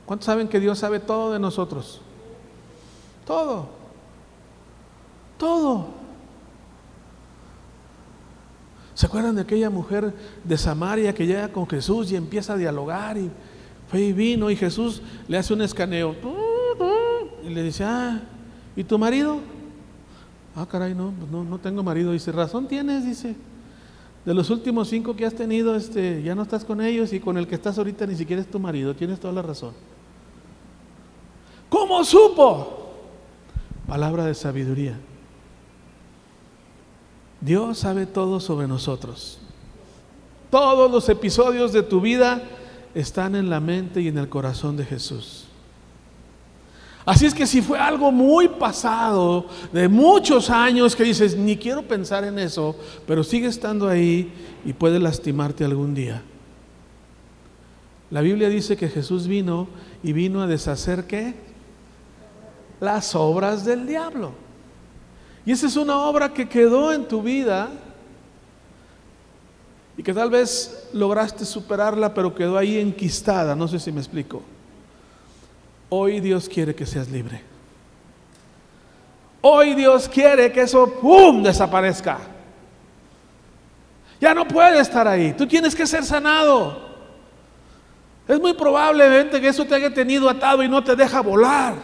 ¿Cuántos 0.07 0.25
saben 0.25 0.47
que 0.47 0.61
Dios 0.61 0.79
sabe 0.79 1.01
todo 1.01 1.33
de 1.33 1.39
nosotros? 1.39 1.99
Todo. 3.25 3.67
Todo. 5.37 5.87
¿Se 8.93 9.05
acuerdan 9.05 9.35
de 9.35 9.41
aquella 9.41 9.69
mujer 9.69 10.13
de 10.45 10.57
Samaria 10.57 11.13
que 11.13 11.27
llega 11.27 11.49
con 11.49 11.67
Jesús 11.67 12.09
y 12.09 12.15
empieza 12.15 12.53
a 12.53 12.57
dialogar 12.57 13.17
y 13.17 13.29
fue 13.89 13.99
y 13.99 14.13
vino 14.13 14.49
y 14.49 14.55
Jesús 14.55 15.01
le 15.27 15.37
hace 15.37 15.53
un 15.53 15.61
escaneo 15.61 16.15
y 17.43 17.49
le 17.49 17.61
dice, 17.61 17.83
ah, 17.83 18.21
¿y 18.77 18.85
tu 18.85 18.97
marido? 18.97 19.41
Ah, 20.55 20.65
caray, 20.65 20.95
no, 20.95 21.11
pues 21.19 21.29
no, 21.29 21.43
no 21.43 21.59
tengo 21.59 21.83
marido. 21.83 22.13
Dice, 22.13 22.31
razón 22.31 22.65
tienes, 22.65 23.05
dice. 23.05 23.35
De 24.23 24.33
los 24.33 24.49
últimos 24.49 24.87
cinco 24.87 25.17
que 25.17 25.25
has 25.25 25.33
tenido, 25.33 25.75
este, 25.75 26.23
ya 26.23 26.33
no 26.33 26.43
estás 26.43 26.63
con 26.63 26.79
ellos 26.79 27.11
y 27.11 27.19
con 27.19 27.37
el 27.37 27.45
que 27.45 27.55
estás 27.55 27.77
ahorita 27.77 28.07
ni 28.07 28.15
siquiera 28.15 28.41
es 28.41 28.49
tu 28.49 28.57
marido. 28.57 28.95
Tienes 28.95 29.19
toda 29.19 29.33
la 29.33 29.41
razón. 29.41 29.73
¿Cómo 31.69 32.03
supo? 32.03 32.93
Palabra 33.87 34.25
de 34.25 34.35
sabiduría. 34.35 34.97
Dios 37.41 37.79
sabe 37.79 38.05
todo 38.05 38.39
sobre 38.39 38.67
nosotros. 38.67 39.39
Todos 40.49 40.89
los 40.89 41.07
episodios 41.09 41.73
de 41.73 41.83
tu 41.83 42.01
vida 42.01 42.41
están 42.95 43.35
en 43.35 43.49
la 43.49 43.59
mente 43.59 44.01
y 44.01 44.07
en 44.07 44.17
el 44.17 44.29
corazón 44.29 44.77
de 44.77 44.85
Jesús. 44.85 45.45
Así 47.05 47.25
es 47.25 47.33
que 47.33 47.47
si 47.47 47.61
fue 47.61 47.79
algo 47.79 48.11
muy 48.11 48.49
pasado, 48.49 49.45
de 49.71 49.87
muchos 49.87 50.49
años, 50.49 50.93
que 50.93 51.05
dices, 51.05 51.37
ni 51.37 51.55
quiero 51.55 51.83
pensar 51.83 52.25
en 52.25 52.37
eso, 52.37 52.75
pero 53.05 53.23
sigue 53.23 53.47
estando 53.47 53.87
ahí 53.87 54.29
y 54.65 54.73
puede 54.73 54.99
lastimarte 54.99 55.63
algún 55.63 55.93
día. 55.93 56.21
La 58.09 58.19
Biblia 58.19 58.49
dice 58.49 58.75
que 58.75 58.89
Jesús 58.89 59.27
vino 59.27 59.69
y 60.03 60.11
vino 60.11 60.41
a 60.41 60.47
deshacer 60.47 61.07
qué? 61.07 61.46
Las 62.79 63.15
obras 63.15 63.65
del 63.65 63.87
diablo. 63.87 64.31
Y 65.45 65.51
esa 65.51 65.67
es 65.67 65.75
una 65.77 65.97
obra 65.99 66.33
que 66.33 66.47
quedó 66.47 66.91
en 66.91 67.07
tu 67.07 67.21
vida 67.21 67.69
y 69.97 70.03
que 70.03 70.13
tal 70.13 70.29
vez 70.29 70.89
lograste 70.93 71.45
superarla, 71.45 72.13
pero 72.13 72.35
quedó 72.35 72.57
ahí 72.57 72.77
enquistada. 72.77 73.55
No 73.55 73.67
sé 73.67 73.79
si 73.79 73.91
me 73.91 73.99
explico. 73.99 74.43
Hoy 75.89 76.19
Dios 76.19 76.47
quiere 76.47 76.75
que 76.75 76.85
seas 76.85 77.09
libre. 77.09 77.41
Hoy 79.41 79.73
Dios 79.73 80.09
quiere 80.09 80.51
que 80.51 80.61
eso 80.61 80.91
¡pum! 81.01 81.41
desaparezca. 81.41 82.19
Ya 84.19 84.33
no 84.33 84.47
puede 84.47 84.79
estar 84.79 85.07
ahí. 85.07 85.33
Tú 85.33 85.47
tienes 85.47 85.73
que 85.73 85.87
ser 85.87 86.03
sanado. 86.03 86.85
Es 88.27 88.39
muy 88.39 88.53
probablemente 88.53 89.39
que 89.39 89.47
eso 89.47 89.65
te 89.65 89.75
haya 89.75 89.93
tenido 89.93 90.29
atado 90.29 90.61
y 90.61 90.67
no 90.67 90.83
te 90.83 90.95
deja 90.95 91.21
volar. 91.21 91.75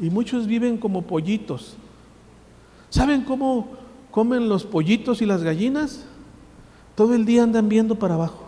Y 0.00 0.10
muchos 0.10 0.46
viven 0.46 0.78
como 0.78 1.02
pollitos. 1.02 1.76
¿Saben 2.90 3.22
cómo 3.22 3.68
comen 4.10 4.48
los 4.48 4.64
pollitos 4.64 5.22
y 5.22 5.26
las 5.26 5.42
gallinas? 5.42 6.04
Todo 6.94 7.14
el 7.14 7.24
día 7.24 7.42
andan 7.42 7.68
viendo 7.68 7.98
para 7.98 8.14
abajo. 8.14 8.44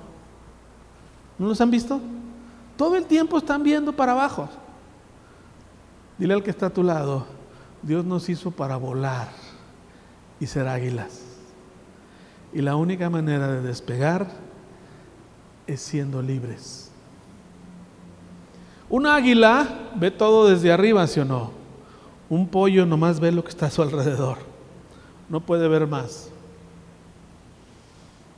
¿No 1.39 1.47
los 1.49 1.61
han 1.61 1.71
visto? 1.71 2.01
Todo 2.77 2.97
el 2.97 3.05
tiempo 3.05 3.39
están 3.39 3.63
viendo 3.63 3.93
para 3.93 4.13
abajo. 4.13 4.49
Dile 6.19 6.35
al 6.35 6.43
que 6.43 6.51
está 6.51 6.67
a 6.67 6.71
tu 6.71 6.83
lado, 6.83 7.27
Dios 7.83 8.05
nos 8.05 8.29
hizo 8.29 8.51
para 8.51 8.77
volar 8.77 9.29
y 10.41 10.47
ser 10.47 10.67
águilas. 10.67 11.23
Y 12.53 12.63
la 12.63 12.77
única 12.77 13.11
manera 13.11 13.49
de 13.49 13.63
despegar 13.63 14.29
es 15.67 15.81
siendo 15.81 16.23
libres. 16.23 16.91
Un 18.91 19.07
águila 19.07 19.91
ve 19.97 20.11
todo 20.11 20.49
desde 20.49 20.73
arriba, 20.73 21.07
¿sí 21.07 21.21
o 21.21 21.25
no? 21.25 21.53
Un 22.31 22.49
pollo 22.49 22.87
nomás 22.87 23.21
ve 23.21 23.33
lo 23.33 23.43
que 23.43 23.51
está 23.51 23.67
a 23.67 23.71
su 23.71 23.83
alrededor. 23.83 24.39
No 25.29 25.41
puede 25.41 25.69
ver 25.69 25.87
más. 25.87 26.31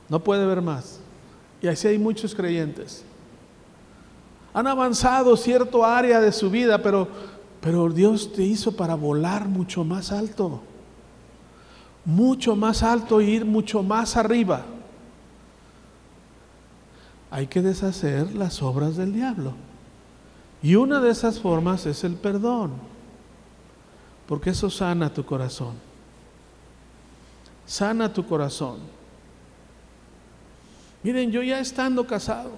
No 0.09 0.19
puede 0.19 0.45
ver 0.45 0.61
más. 0.61 0.99
Y 1.61 1.67
así 1.67 1.87
hay 1.87 1.97
muchos 1.97 2.35
creyentes. 2.35 3.05
Han 4.53 4.67
avanzado 4.67 5.37
cierto 5.37 5.85
área 5.85 6.19
de 6.19 6.33
su 6.33 6.49
vida, 6.49 6.81
pero, 6.81 7.07
pero 7.61 7.89
Dios 7.89 8.33
te 8.33 8.43
hizo 8.43 8.75
para 8.75 8.95
volar 8.95 9.47
mucho 9.47 9.85
más 9.85 10.11
alto. 10.11 10.61
Mucho 12.03 12.55
más 12.57 12.83
alto 12.83 13.21
e 13.21 13.25
ir 13.25 13.45
mucho 13.45 13.83
más 13.83 14.17
arriba. 14.17 14.65
Hay 17.29 17.47
que 17.47 17.61
deshacer 17.61 18.35
las 18.35 18.61
obras 18.61 18.97
del 18.97 19.13
diablo. 19.13 19.53
Y 20.61 20.75
una 20.75 20.99
de 20.99 21.11
esas 21.11 21.39
formas 21.39 21.85
es 21.85 22.03
el 22.03 22.13
perdón. 22.15 22.71
Porque 24.27 24.51
eso 24.51 24.69
sana 24.69 25.13
tu 25.13 25.25
corazón. 25.25 25.73
Sana 27.65 28.11
tu 28.13 28.25
corazón. 28.25 28.79
Miren, 31.03 31.31
yo 31.31 31.41
ya 31.41 31.59
estando 31.59 32.05
casado, 32.05 32.51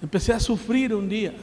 Empecé 0.00 0.32
a 0.32 0.40
sufrir 0.40 0.94
un 0.94 1.08
día. 1.08 1.34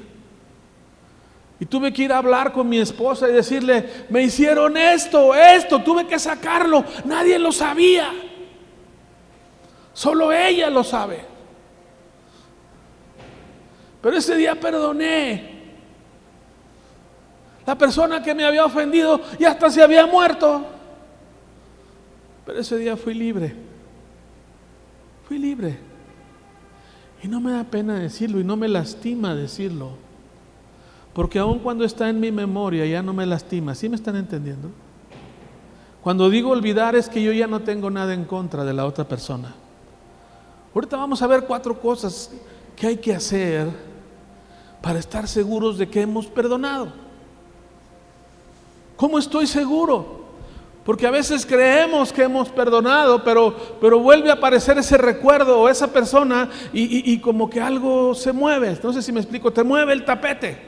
Y 1.59 1.65
tuve 1.65 1.91
que 1.93 2.03
ir 2.03 2.13
a 2.13 2.17
hablar 2.17 2.51
con 2.51 2.67
mi 2.67 2.79
esposa 2.79 3.29
y 3.29 3.33
decirle, 3.33 4.05
me 4.09 4.23
hicieron 4.23 4.75
esto, 4.77 5.33
esto, 5.33 5.81
tuve 5.81 6.05
que 6.05 6.19
sacarlo. 6.19 6.83
Nadie 7.05 7.39
lo 7.39 7.51
sabía. 7.51 8.11
Solo 9.93 10.31
ella 10.31 10.69
lo 10.69 10.83
sabe. 10.83 11.34
Pero 14.05 14.17
ese 14.17 14.35
día 14.35 14.53
perdoné. 14.53 15.55
La 17.65 17.75
persona 17.75 18.21
que 18.21 18.35
me 18.35 18.45
había 18.45 18.63
ofendido 18.63 19.19
y 19.39 19.45
hasta 19.45 19.67
se 19.71 19.81
había 19.81 20.05
muerto. 20.05 20.63
Pero 22.45 22.59
ese 22.59 22.77
día 22.77 22.95
fui 22.95 23.15
libre. 23.15 23.55
Fui 25.27 25.39
libre. 25.39 25.79
Y 27.23 27.27
no 27.27 27.41
me 27.41 27.53
da 27.53 27.63
pena 27.63 27.95
decirlo 27.95 28.39
y 28.39 28.43
no 28.43 28.55
me 28.55 28.67
lastima 28.67 29.33
decirlo. 29.33 29.93
Porque 31.11 31.39
aun 31.39 31.57
cuando 31.57 31.83
está 31.83 32.07
en 32.07 32.19
mi 32.19 32.31
memoria 32.31 32.85
ya 32.85 33.01
no 33.01 33.11
me 33.11 33.25
lastima. 33.25 33.73
¿Sí 33.73 33.89
me 33.89 33.95
están 33.95 34.17
entendiendo? 34.17 34.69
Cuando 36.03 36.29
digo 36.29 36.51
olvidar 36.51 36.95
es 36.95 37.09
que 37.09 37.23
yo 37.23 37.31
ya 37.31 37.47
no 37.47 37.61
tengo 37.61 37.89
nada 37.89 38.13
en 38.13 38.25
contra 38.25 38.63
de 38.63 38.73
la 38.73 38.85
otra 38.85 39.07
persona. 39.07 39.55
Ahorita 40.75 40.95
vamos 40.95 41.23
a 41.23 41.25
ver 41.25 41.45
cuatro 41.47 41.81
cosas 41.81 42.29
que 42.75 42.85
hay 42.85 42.97
que 42.97 43.15
hacer 43.15 43.94
para 44.85 44.99
estar 44.99 45.27
seguros 45.27 45.79
de 45.79 45.89
que 45.89 46.01
hemos 46.01 46.27
perdonado. 46.27 46.89
¿Cómo 48.95 49.17
estoy 49.17 49.47
seguro? 49.47 50.25
Porque 50.85 51.07
a 51.07 51.09
veces 51.09 51.43
creemos 51.43 52.13
que 52.13 52.21
hemos 52.21 52.49
perdonado, 52.49 53.23
pero, 53.23 53.55
pero 53.81 53.97
vuelve 53.99 54.29
a 54.29 54.33
aparecer 54.33 54.77
ese 54.77 54.95
recuerdo 54.99 55.59
o 55.59 55.69
esa 55.69 55.91
persona 55.91 56.51
y, 56.71 57.11
y 57.11 57.19
como 57.19 57.49
que 57.49 57.59
algo 57.59 58.13
se 58.13 58.31
mueve. 58.31 58.77
No 58.83 58.93
sé 58.93 59.01
si 59.01 59.11
me 59.11 59.21
explico, 59.21 59.51
te 59.51 59.63
mueve 59.63 59.91
el 59.91 60.05
tapete. 60.05 60.61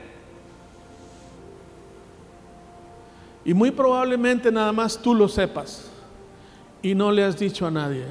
Y 3.45 3.53
muy 3.53 3.69
probablemente 3.69 4.51
nada 4.51 4.71
más 4.71 4.97
tú 4.97 5.13
lo 5.13 5.27
sepas 5.27 5.91
y 6.81 6.95
no 6.95 7.11
le 7.11 7.23
has 7.23 7.37
dicho 7.37 7.67
a 7.67 7.69
nadie. 7.69 8.05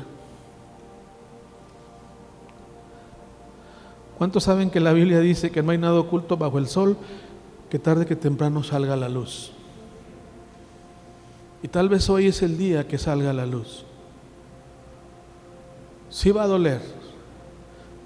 ¿Cuántos 4.19 4.45
saben 4.45 4.71
que 4.71 4.81
la 4.81 4.95
Biblia 4.95 5.21
dice 5.21 5.51
que 5.51 5.63
no 5.63 5.73
hay 5.73 5.79
nada 5.79 6.01
oculto 6.01 6.39
bajo 6.39 6.59
el 6.59 6.69
sol 6.69 6.97
que 7.69 7.79
tarde 7.79 8.07
que 8.07 8.17
temprano 8.17 8.63
salga 8.63 8.97
la 8.97 9.11
luz? 9.11 9.53
Y 11.63 11.69
tal 11.69 11.91
vez 11.91 12.09
hoy 12.09 12.29
es 12.29 12.41
el 12.41 12.57
día 12.57 12.89
que 12.89 12.97
salga 12.97 13.33
la 13.35 13.45
luz. 13.45 13.85
Sí 16.09 16.31
va 16.31 16.45
a 16.45 16.47
doler, 16.47 16.81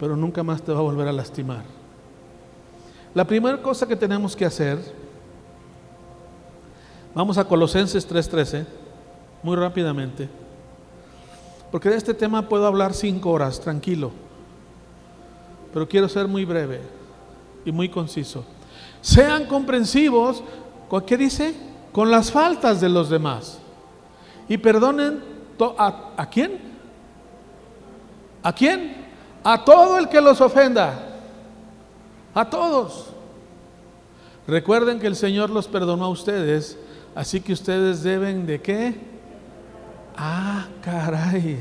pero 0.01 0.17
nunca 0.17 0.43
más 0.43 0.63
te 0.63 0.73
va 0.73 0.79
a 0.79 0.83
volver 0.83 1.07
a 1.07 1.13
lastimar. 1.13 1.63
La 3.15 3.25
primera 3.25 3.63
cosa 3.63 3.87
que 3.87 3.97
tenemos 3.97 4.35
que 4.35 4.47
hacer, 4.47 4.79
vamos 7.15 7.39
a 7.39 7.45
Colosenses 7.45 8.09
3:13, 8.09 8.67
muy 9.45 9.55
rápidamente, 9.55 10.29
porque 11.71 11.89
de 11.89 11.97
este 11.97 12.15
tema 12.15 12.49
puedo 12.49 12.67
hablar 12.67 12.95
cinco 12.95 13.31
horas, 13.31 13.61
tranquilo 13.61 14.30
pero 15.73 15.89
quiero 15.89 16.09
ser 16.09 16.27
muy 16.27 16.45
breve 16.45 16.81
y 17.65 17.73
muy 17.73 17.89
conciso. 17.89 18.45
Sean 19.01 19.47
comprensivos, 19.47 20.43
¿qué 21.07 21.17
dice? 21.17 21.55
Con 21.93 22.11
las 22.11 22.31
faltas 22.31 22.81
de 22.81 22.89
los 22.89 23.09
demás. 23.09 23.59
Y 24.49 24.59
perdonen 24.59 25.23
a, 25.79 26.13
a 26.17 26.29
quién? 26.29 26.59
¿A 28.43 28.53
quién? 28.53 28.97
A 29.43 29.65
todo 29.65 29.99
el 29.99 30.09
que 30.09 30.21
los 30.21 30.41
ofenda. 30.41 31.19
A 32.35 32.49
todos. 32.49 33.07
Recuerden 34.47 34.99
que 34.99 35.07
el 35.07 35.17
Señor 35.17 35.51
los 35.51 35.69
perdonó 35.69 36.07
a 36.07 36.09
ustedes, 36.09 36.77
así 37.15 37.41
que 37.41 37.53
ustedes 37.53 38.03
deben 38.03 38.47
de 38.47 38.61
qué? 38.61 38.95
Ah, 40.17 40.67
caray. 40.83 41.59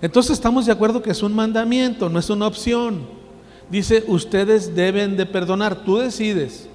Entonces 0.00 0.32
estamos 0.32 0.66
de 0.66 0.72
acuerdo 0.72 1.02
que 1.02 1.10
es 1.10 1.22
un 1.22 1.34
mandamiento, 1.34 2.08
no 2.08 2.18
es 2.18 2.30
una 2.30 2.46
opción. 2.46 3.06
Dice, 3.70 4.04
ustedes 4.06 4.74
deben 4.74 5.16
de 5.16 5.26
perdonar, 5.26 5.84
tú 5.84 5.98
decides. 5.98 6.68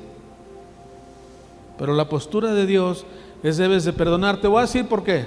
Pero 1.77 1.93
la 1.93 2.09
postura 2.09 2.51
de 2.53 2.65
Dios 2.65 3.05
es 3.43 3.57
debes 3.57 3.85
de 3.85 3.93
perdonar. 3.93 4.37
Te 4.37 4.47
voy 4.47 4.59
a 4.59 4.61
decir 4.63 4.87
por 4.87 5.03
qué. 5.03 5.25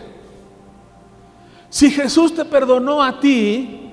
Si 1.71 1.91
Jesús 1.91 2.35
te 2.35 2.45
perdonó 2.45 3.03
a 3.03 3.19
ti 3.19 3.93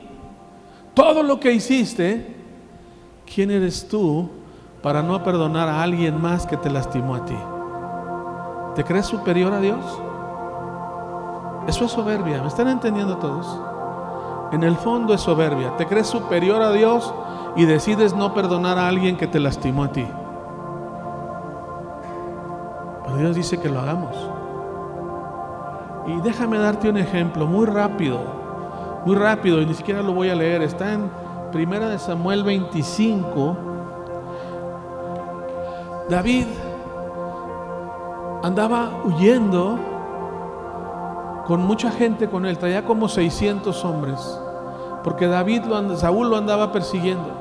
todo 0.94 1.24
lo 1.24 1.40
que 1.40 1.54
hiciste, 1.54 2.36
¿quién 3.34 3.52
eres 3.52 3.88
tú 3.88 4.30
para 4.82 5.02
no 5.02 5.24
perdonar 5.24 5.70
a 5.70 5.82
alguien 5.82 6.22
más 6.22 6.46
que 6.46 6.58
te 6.58 6.70
lastimó 6.70 7.16
a 7.16 7.26
ti? 7.26 7.38
¿Te 8.76 8.84
crees 8.84 9.06
superior 9.06 9.54
a 9.54 9.62
Dios? 9.62 9.80
Eso 11.68 11.86
es 11.86 11.92
soberbia. 11.92 12.42
¿Me 12.42 12.50
están 12.50 12.68
entendiendo 12.68 13.18
todos? 13.18 13.48
En 14.52 14.64
el 14.64 14.76
fondo 14.76 15.14
es 15.14 15.22
soberbia. 15.22 15.78
¿Te 15.78 15.86
crees 15.86 16.08
superior 16.08 16.62
a 16.62 16.74
Dios 16.74 17.14
y 17.56 17.66
decides 17.66 18.16
no 18.16 18.34
perdonar 18.34 18.78
a 18.78 18.88
alguien 18.88 19.18
que 19.18 19.28
te 19.28 19.40
lastimó 19.40 19.84
a 19.86 19.92
ti. 19.92 20.06
Pero 23.04 23.18
Dios 23.18 23.36
dice 23.36 23.60
que 23.60 23.70
lo 23.70 23.80
hagamos. 23.80 24.16
Y 26.08 26.22
déjame 26.22 26.58
darte 26.58 26.90
un 26.90 26.98
ejemplo 26.98 27.46
muy 27.46 27.66
rápido, 27.66 28.20
muy 29.06 29.16
rápido, 29.16 29.62
y 29.62 29.66
ni 29.66 29.74
siquiera 29.74 30.02
lo 30.02 30.14
voy 30.14 30.30
a 30.30 30.36
leer. 30.36 30.62
Está 30.62 30.94
en 30.94 31.10
Primera 31.52 31.90
de 31.90 32.00
Samuel 32.00 32.44
25. 32.44 33.58
David 36.10 36.48
andaba 38.44 38.90
huyendo 39.04 39.78
con 41.46 41.62
mucha 41.66 41.92
gente 41.92 42.30
con 42.30 42.46
él, 42.46 42.58
traía 42.58 42.86
como 42.86 43.08
600 43.08 43.84
hombres 43.86 44.40
porque 45.04 45.28
David 45.28 45.64
lo 45.66 45.98
Saúl 45.98 46.30
lo 46.30 46.38
andaba 46.38 46.72
persiguiendo. 46.72 47.39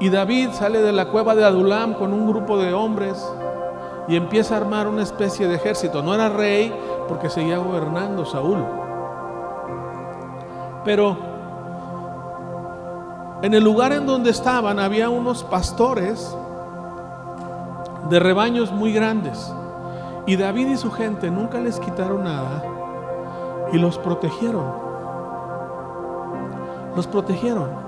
Y 0.00 0.10
David 0.10 0.50
sale 0.52 0.80
de 0.80 0.92
la 0.92 1.06
cueva 1.06 1.34
de 1.34 1.44
Adulam 1.44 1.94
con 1.94 2.12
un 2.12 2.28
grupo 2.28 2.58
de 2.58 2.72
hombres 2.72 3.24
y 4.06 4.16
empieza 4.16 4.54
a 4.54 4.58
armar 4.58 4.86
una 4.86 5.02
especie 5.02 5.48
de 5.48 5.56
ejército. 5.56 6.02
No 6.02 6.14
era 6.14 6.28
rey 6.28 6.72
porque 7.08 7.28
seguía 7.28 7.58
gobernando 7.58 8.24
Saúl. 8.24 8.64
Pero 10.84 11.16
en 13.42 13.54
el 13.54 13.62
lugar 13.62 13.92
en 13.92 14.06
donde 14.06 14.30
estaban 14.30 14.78
había 14.78 15.10
unos 15.10 15.44
pastores 15.44 16.36
de 18.08 18.18
rebaños 18.20 18.72
muy 18.72 18.92
grandes. 18.92 19.52
Y 20.26 20.36
David 20.36 20.68
y 20.68 20.76
su 20.76 20.90
gente 20.90 21.30
nunca 21.30 21.58
les 21.58 21.80
quitaron 21.80 22.24
nada 22.24 22.62
y 23.72 23.78
los 23.78 23.98
protegieron 23.98 24.88
los 26.98 27.06
protegieron. 27.06 27.87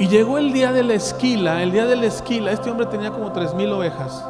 Y 0.00 0.08
llegó 0.08 0.38
el 0.38 0.54
día 0.54 0.72
de 0.72 0.82
la 0.82 0.94
esquila, 0.94 1.62
el 1.62 1.72
día 1.72 1.84
de 1.84 1.94
la 1.94 2.06
esquila, 2.06 2.52
este 2.52 2.70
hombre 2.70 2.86
tenía 2.86 3.10
como 3.10 3.32
tres 3.32 3.52
mil 3.52 3.70
ovejas. 3.70 4.24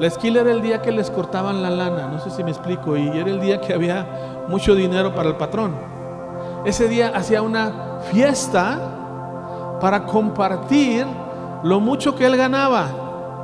La 0.00 0.08
esquila 0.08 0.40
era 0.40 0.50
el 0.50 0.62
día 0.62 0.82
que 0.82 0.90
les 0.90 1.12
cortaban 1.12 1.62
la 1.62 1.70
lana, 1.70 2.08
no 2.08 2.18
sé 2.18 2.30
si 2.30 2.42
me 2.42 2.50
explico, 2.50 2.96
y 2.96 3.06
era 3.06 3.30
el 3.30 3.40
día 3.40 3.60
que 3.60 3.72
había 3.72 4.44
mucho 4.48 4.74
dinero 4.74 5.14
para 5.14 5.28
el 5.28 5.36
patrón. 5.36 5.76
Ese 6.64 6.88
día 6.88 7.12
hacía 7.14 7.40
una 7.40 8.00
fiesta 8.10 9.78
para 9.80 10.04
compartir 10.06 11.06
lo 11.62 11.78
mucho 11.78 12.16
que 12.16 12.26
él 12.26 12.36
ganaba. 12.36 12.88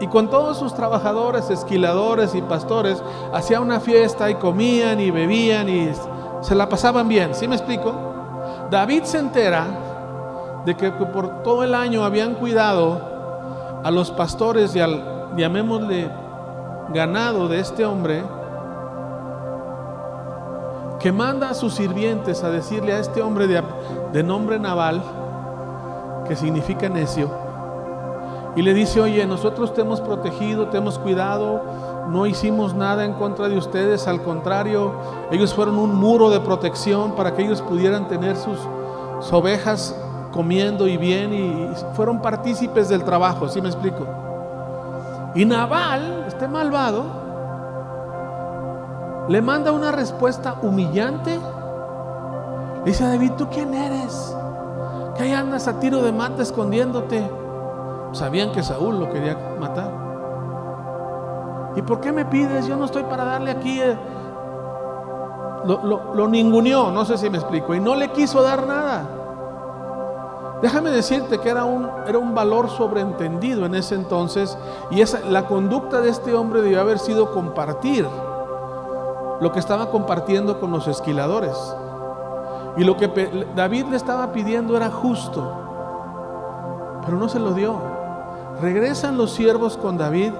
Y 0.00 0.08
con 0.08 0.30
todos 0.30 0.58
sus 0.58 0.74
trabajadores, 0.74 1.48
esquiladores 1.48 2.34
y 2.34 2.42
pastores, 2.42 3.00
hacía 3.32 3.60
una 3.60 3.78
fiesta 3.78 4.28
y 4.30 4.34
comían 4.34 4.98
y 4.98 5.12
bebían 5.12 5.68
y 5.68 5.92
se 6.40 6.56
la 6.56 6.68
pasaban 6.68 7.06
bien. 7.06 7.36
¿Sí 7.36 7.46
me 7.46 7.54
explico? 7.54 7.94
David 8.68 9.04
se 9.04 9.18
entera 9.20 9.91
de 10.64 10.76
que 10.76 10.90
por 10.90 11.42
todo 11.42 11.64
el 11.64 11.74
año 11.74 12.04
habían 12.04 12.34
cuidado 12.34 13.00
a 13.82 13.90
los 13.90 14.10
pastores 14.10 14.74
y 14.76 14.80
al, 14.80 15.34
llamémosle, 15.36 16.10
ganado 16.92 17.48
de 17.48 17.60
este 17.60 17.84
hombre, 17.84 18.22
que 21.00 21.10
manda 21.10 21.50
a 21.50 21.54
sus 21.54 21.74
sirvientes 21.74 22.44
a 22.44 22.50
decirle 22.50 22.92
a 22.92 23.00
este 23.00 23.22
hombre 23.22 23.48
de, 23.48 23.62
de 24.12 24.22
nombre 24.22 24.58
Naval, 24.58 25.02
que 26.28 26.36
significa 26.36 26.88
necio, 26.88 27.28
y 28.54 28.62
le 28.62 28.74
dice, 28.74 29.00
oye, 29.00 29.26
nosotros 29.26 29.72
te 29.72 29.80
hemos 29.80 30.00
protegido, 30.00 30.68
te 30.68 30.76
hemos 30.76 30.98
cuidado, 30.98 31.62
no 32.08 32.26
hicimos 32.26 32.74
nada 32.74 33.04
en 33.04 33.14
contra 33.14 33.48
de 33.48 33.56
ustedes, 33.56 34.06
al 34.06 34.22
contrario, 34.22 34.92
ellos 35.30 35.54
fueron 35.54 35.78
un 35.78 35.94
muro 35.94 36.28
de 36.28 36.40
protección 36.40 37.12
para 37.12 37.34
que 37.34 37.42
ellos 37.42 37.62
pudieran 37.62 38.08
tener 38.08 38.36
sus, 38.36 38.58
ovejas 39.30 39.96
comiendo 40.32 40.88
y 40.88 40.96
bien 40.96 41.32
y 41.32 41.68
fueron 41.94 42.20
partícipes 42.20 42.88
del 42.88 43.04
trabajo, 43.04 43.48
¿sí 43.48 43.60
me 43.60 43.68
explico? 43.68 44.06
Y 45.34 45.44
Naval, 45.44 46.24
este 46.26 46.48
malvado, 46.48 47.04
le 49.28 49.40
manda 49.40 49.70
una 49.72 49.92
respuesta 49.92 50.56
humillante. 50.62 51.38
Le 52.78 52.84
dice 52.84 53.04
a 53.04 53.08
David, 53.08 53.32
¿tú 53.38 53.46
quién 53.48 53.72
eres? 53.72 54.36
Y 55.18 55.22
ahí 55.22 55.32
andas 55.32 55.68
a 55.68 55.78
tiro 55.78 56.02
de 56.02 56.12
mata 56.12 56.42
escondiéndote. 56.42 57.30
Sabían 58.12 58.52
que 58.52 58.62
Saúl 58.62 58.98
lo 58.98 59.10
quería 59.10 59.38
matar. 59.60 59.90
¿Y 61.76 61.82
por 61.82 62.00
qué 62.00 62.12
me 62.12 62.24
pides? 62.24 62.66
Yo 62.66 62.76
no 62.76 62.86
estoy 62.86 63.04
para 63.04 63.24
darle 63.24 63.52
aquí. 63.52 63.80
eh". 63.80 63.96
Lo, 65.64 65.82
lo, 65.84 66.14
lo 66.14 66.28
ninguneó, 66.28 66.90
no 66.90 67.04
sé 67.04 67.16
si 67.16 67.30
me 67.30 67.38
explico, 67.38 67.72
y 67.74 67.80
no 67.80 67.94
le 67.94 68.08
quiso 68.08 68.42
dar 68.42 68.66
nada. 68.66 69.04
Déjame 70.62 70.90
decirte 70.90 71.40
que 71.40 71.48
era 71.48 71.64
un, 71.64 72.34
valor 72.36 72.70
sobreentendido 72.70 73.66
en 73.66 73.74
ese 73.74 73.96
entonces 73.96 74.56
y 74.92 75.02
la 75.28 75.46
conducta 75.46 76.00
de 76.00 76.08
este 76.08 76.34
hombre 76.34 76.62
debió 76.62 76.80
haber 76.80 77.00
sido 77.00 77.32
compartir 77.32 78.06
lo 79.40 79.50
que 79.50 79.58
estaba 79.58 79.90
compartiendo 79.90 80.60
con 80.60 80.70
los 80.70 80.86
esquiladores. 80.86 81.56
Y 82.76 82.84
lo 82.84 82.96
que 82.96 83.08
David 83.56 83.86
le 83.86 83.96
estaba 83.96 84.32
pidiendo 84.32 84.76
era 84.76 84.88
justo, 84.88 85.52
pero 87.04 87.18
no 87.18 87.28
se 87.28 87.40
lo 87.40 87.54
dio. 87.54 87.74
Regresan 88.60 89.18
los 89.18 89.32
siervos 89.32 89.76
con 89.76 89.98
David. 89.98 90.32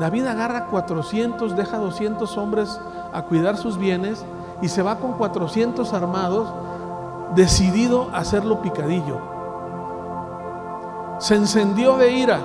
David 0.00 0.26
agarra 0.26 0.66
400, 0.66 1.54
deja 1.56 1.78
200 1.78 2.36
hombres 2.38 2.80
a 3.12 3.22
cuidar 3.22 3.56
sus 3.56 3.78
bienes 3.78 4.24
y 4.60 4.68
se 4.68 4.82
va 4.82 4.96
con 4.96 5.12
400 5.12 5.92
armados, 5.92 6.48
decidido 7.36 8.08
a 8.12 8.18
hacerlo 8.18 8.60
picadillo. 8.62 9.39
Se 11.20 11.36
encendió 11.36 11.96
de 11.96 12.10
ira. 12.10 12.40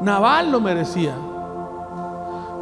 Nabal 0.00 0.50
lo 0.50 0.60
merecía. 0.60 1.14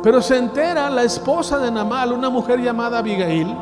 Pero 0.03 0.21
se 0.23 0.39
entera 0.39 0.91
la 0.91 1.03
esposa 1.03 1.59
de 1.59 1.71
Nabal, 1.71 2.13
una 2.13 2.31
mujer 2.31 2.61
llamada 2.61 2.99
Abigail, 2.99 3.55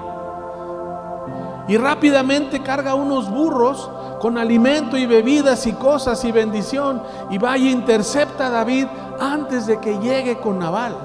y 1.67 1.77
rápidamente 1.77 2.63
carga 2.63 2.95
unos 2.95 3.31
burros 3.31 3.91
con 4.21 4.39
alimento 4.39 4.97
y 4.97 5.07
bebidas 5.07 5.67
y 5.67 5.75
cosas 5.75 6.25
y 6.25 6.33
bendición 6.33 7.03
y 7.31 7.39
va 7.39 7.59
y 7.59 7.69
intercepta 7.69 8.47
a 8.47 8.51
David 8.51 8.87
antes 9.21 9.67
de 9.67 9.79
que 9.79 9.99
llegue 9.99 10.39
con 10.39 10.59
Nabal. 10.59 10.97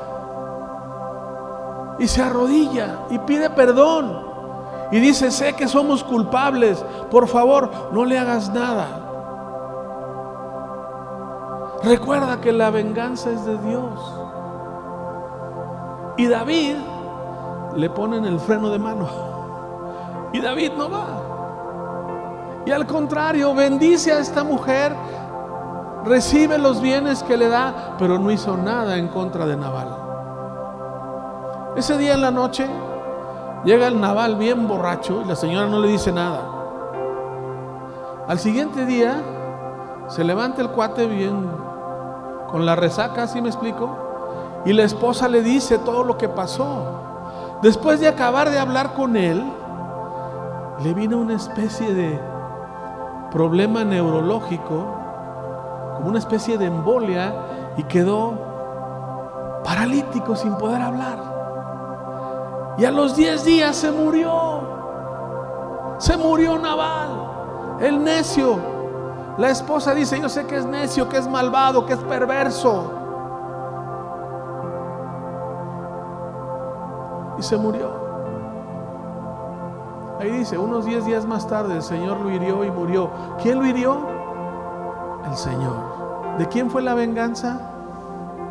Y 2.00 2.08
se 2.08 2.22
arrodilla 2.22 3.02
y 3.10 3.20
pide 3.20 3.50
perdón. 3.50 4.33
Y 4.94 5.00
dice, 5.00 5.32
sé 5.32 5.54
que 5.54 5.68
somos 5.68 6.04
culpables, 6.04 6.86
por 7.10 7.28
favor, 7.28 7.72
no 7.92 8.06
le 8.06 8.20
hagas 8.20 8.54
nada. 8.54 9.00
Recuerda 11.84 12.40
que 12.40 12.54
la 12.54 12.70
venganza 12.70 13.32
es 13.32 13.44
de 13.44 13.58
Dios. 13.58 14.00
Y 16.16 16.28
David 16.28 16.76
le 17.76 17.90
ponen 17.90 18.24
el 18.26 18.40
freno 18.40 18.70
de 18.70 18.78
mano. 18.78 19.10
Y 20.32 20.40
David 20.40 20.74
no 20.78 20.92
va. 20.92 21.08
Y 22.68 22.70
al 22.70 22.86
contrario, 22.86 23.56
bendice 23.56 24.14
a 24.14 24.20
esta 24.20 24.44
mujer, 24.44 24.96
recibe 26.06 26.60
los 26.60 26.80
bienes 26.80 27.24
que 27.24 27.36
le 27.36 27.50
da, 27.50 27.96
pero 27.98 28.20
no 28.20 28.30
hizo 28.30 28.56
nada 28.58 28.96
en 28.98 29.08
contra 29.08 29.48
de 29.48 29.58
Nabal. 29.58 29.88
Ese 31.76 31.98
día 31.98 32.14
en 32.14 32.22
la 32.22 32.30
noche 32.30 32.70
llega 33.64 33.88
el 33.88 34.00
Nabal 34.00 34.36
bien 34.36 34.68
borracho 34.68 35.22
y 35.24 35.28
la 35.28 35.36
señora 35.36 35.68
no 35.68 35.80
le 35.80 35.88
dice 35.88 36.12
nada. 36.12 36.42
Al 38.28 38.40
siguiente 38.40 38.86
día 38.86 39.22
se 40.08 40.24
levanta 40.24 40.62
el 40.62 40.70
cuate 40.70 41.08
bien 41.08 41.50
con 42.50 42.66
la 42.66 42.76
resaca, 42.76 43.28
¿sí 43.28 43.42
me 43.42 43.50
explico? 43.50 43.98
Y 44.66 44.74
la 44.74 44.84
esposa 44.84 45.28
le 45.28 45.42
dice 45.42 45.78
todo 45.80 46.04
lo 46.04 46.18
que 46.18 46.30
pasó. 46.30 47.02
Después 47.62 48.00
de 48.00 48.08
acabar 48.08 48.50
de 48.50 48.60
hablar 48.60 48.94
con 48.94 49.16
él, 49.16 49.44
le 50.84 50.94
vino 50.94 51.18
una 51.18 51.36
especie 51.36 51.94
de 51.94 52.20
problema 53.32 53.84
neurológico, 53.84 54.86
como 55.96 56.10
una 56.10 56.20
especie 56.20 56.58
de 56.58 56.66
embolia, 56.66 57.34
y 57.78 57.84
quedó 57.84 58.34
paralítico 59.64 60.36
sin 60.36 60.56
poder 60.58 60.82
hablar. 60.82 61.33
Y 62.78 62.86
a 62.86 62.92
los 62.92 63.16
10 63.16 63.46
días 63.46 63.76
se 63.76 63.92
murió. 63.92 64.62
Se 66.00 66.18
murió 66.18 66.58
Naval, 66.58 67.78
el 67.80 68.04
necio. 68.04 68.58
La 69.38 69.50
esposa 69.50 69.94
dice, 69.94 70.20
yo 70.20 70.30
sé 70.30 70.46
que 70.46 70.58
es 70.58 70.66
necio, 70.66 71.08
que 71.08 71.18
es 71.18 71.28
malvado, 71.28 71.86
que 71.86 71.94
es 71.94 72.00
perverso. 72.00 72.92
Y 77.38 77.44
se 77.44 77.58
murió. 77.58 78.04
Ahí 80.20 80.30
dice, 80.30 80.58
unos 80.58 80.86
10 80.86 81.06
días 81.06 81.26
más 81.26 81.48
tarde 81.48 81.76
el 81.76 81.82
Señor 81.82 82.20
lo 82.22 82.30
hirió 82.30 82.64
y 82.64 82.72
murió. 82.72 83.10
¿Quién 83.42 83.60
lo 83.60 83.66
hirió? 83.66 83.98
El 85.26 85.36
Señor. 85.36 86.38
¿De 86.38 86.48
quién 86.48 86.70
fue 86.70 86.82
la 86.82 86.94
venganza? 86.94 87.60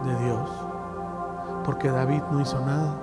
De 0.04 0.14
Dios. 0.16 0.50
Porque 1.64 1.90
David 1.90 2.22
no 2.30 2.40
hizo 2.40 2.58
nada. 2.60 3.01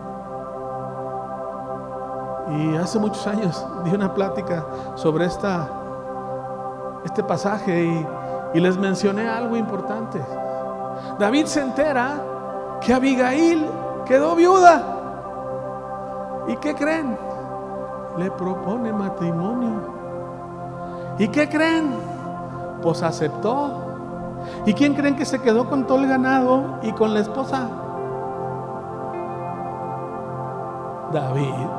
Y 2.52 2.76
hace 2.78 3.00
muchos 3.00 3.26
años 3.28 3.66
di 3.84 3.92
una 3.92 4.14
plática 4.14 4.66
sobre 4.96 5.26
esta, 5.26 5.70
este 7.06 7.24
pasaje 7.24 7.84
y, 7.86 8.08
y 8.54 8.60
les 8.60 8.78
mencioné 8.78 9.28
algo 9.28 9.56
importante. 9.56 10.20
David 11.18 11.46
se 11.46 11.62
entera 11.62 12.22
que 12.82 12.94
Abigail 12.94 13.66
quedó 14.06 14.36
viuda. 14.36 14.96
¿Y 16.48 16.56
qué 16.58 16.74
creen? 16.74 17.18
Le 18.18 18.32
propone 18.32 18.92
matrimonio. 18.92 20.00
¿Y 21.20 21.28
qué 21.28 21.48
creen? 21.48 21.94
Pues 22.82 23.04
aceptó. 23.04 23.90
¿Y 24.66 24.74
quién 24.74 24.94
creen 24.94 25.16
que 25.16 25.26
se 25.26 25.40
quedó 25.42 25.70
con 25.70 25.86
todo 25.86 26.00
el 26.00 26.08
ganado 26.08 26.80
y 26.82 26.92
con 26.94 27.14
la 27.14 27.20
esposa? 27.20 27.70
David. 31.12 31.79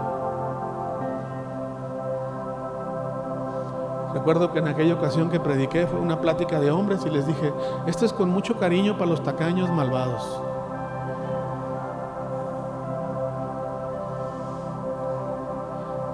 Recuerdo 4.12 4.52
que 4.52 4.58
en 4.58 4.66
aquella 4.66 4.94
ocasión 4.94 5.30
que 5.30 5.38
prediqué 5.38 5.86
fue 5.86 6.00
una 6.00 6.20
plática 6.20 6.58
de 6.58 6.70
hombres 6.70 7.04
y 7.06 7.10
les 7.10 7.26
dije, 7.26 7.52
esto 7.86 8.04
es 8.04 8.12
con 8.12 8.28
mucho 8.28 8.58
cariño 8.58 8.94
para 8.98 9.10
los 9.10 9.22
tacaños 9.22 9.70
malvados. 9.70 10.40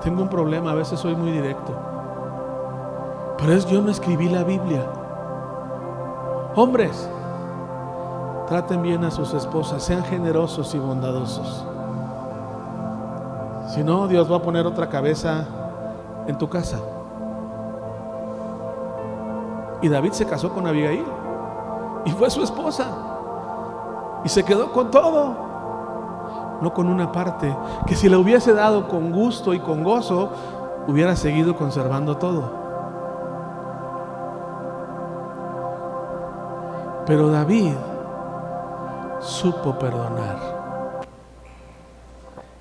Tengo 0.02 0.22
un 0.22 0.28
problema, 0.28 0.72
a 0.72 0.74
veces 0.74 1.00
soy 1.00 1.16
muy 1.16 1.32
directo. 1.32 1.74
Pero 3.38 3.52
es 3.52 3.66
yo 3.66 3.80
no 3.80 3.90
escribí 3.90 4.28
la 4.28 4.44
Biblia. 4.44 4.84
Hombres, 6.54 7.08
traten 8.46 8.82
bien 8.82 9.04
a 9.04 9.10
sus 9.10 9.32
esposas, 9.34 9.82
sean 9.82 10.04
generosos 10.04 10.74
y 10.74 10.78
bondadosos. 10.78 11.64
Si 13.68 13.82
no, 13.82 14.06
Dios 14.06 14.30
va 14.30 14.36
a 14.36 14.42
poner 14.42 14.66
otra 14.66 14.88
cabeza 14.88 15.46
en 16.26 16.38
tu 16.38 16.48
casa. 16.48 16.78
Y 19.82 19.88
David 19.88 20.12
se 20.12 20.26
casó 20.26 20.52
con 20.52 20.66
Abigail 20.66 21.04
y 22.04 22.10
fue 22.12 22.30
su 22.30 22.42
esposa. 22.42 22.86
Y 24.24 24.28
se 24.28 24.44
quedó 24.44 24.72
con 24.72 24.90
todo, 24.90 25.36
no 26.60 26.72
con 26.72 26.88
una 26.88 27.12
parte, 27.12 27.54
que 27.86 27.94
si 27.94 28.08
la 28.08 28.18
hubiese 28.18 28.52
dado 28.52 28.88
con 28.88 29.12
gusto 29.12 29.54
y 29.54 29.60
con 29.60 29.84
gozo, 29.84 30.30
hubiera 30.86 31.14
seguido 31.14 31.54
conservando 31.54 32.16
todo. 32.16 32.64
Pero 37.06 37.28
David 37.28 37.74
supo 39.20 39.78
perdonar. 39.78 40.55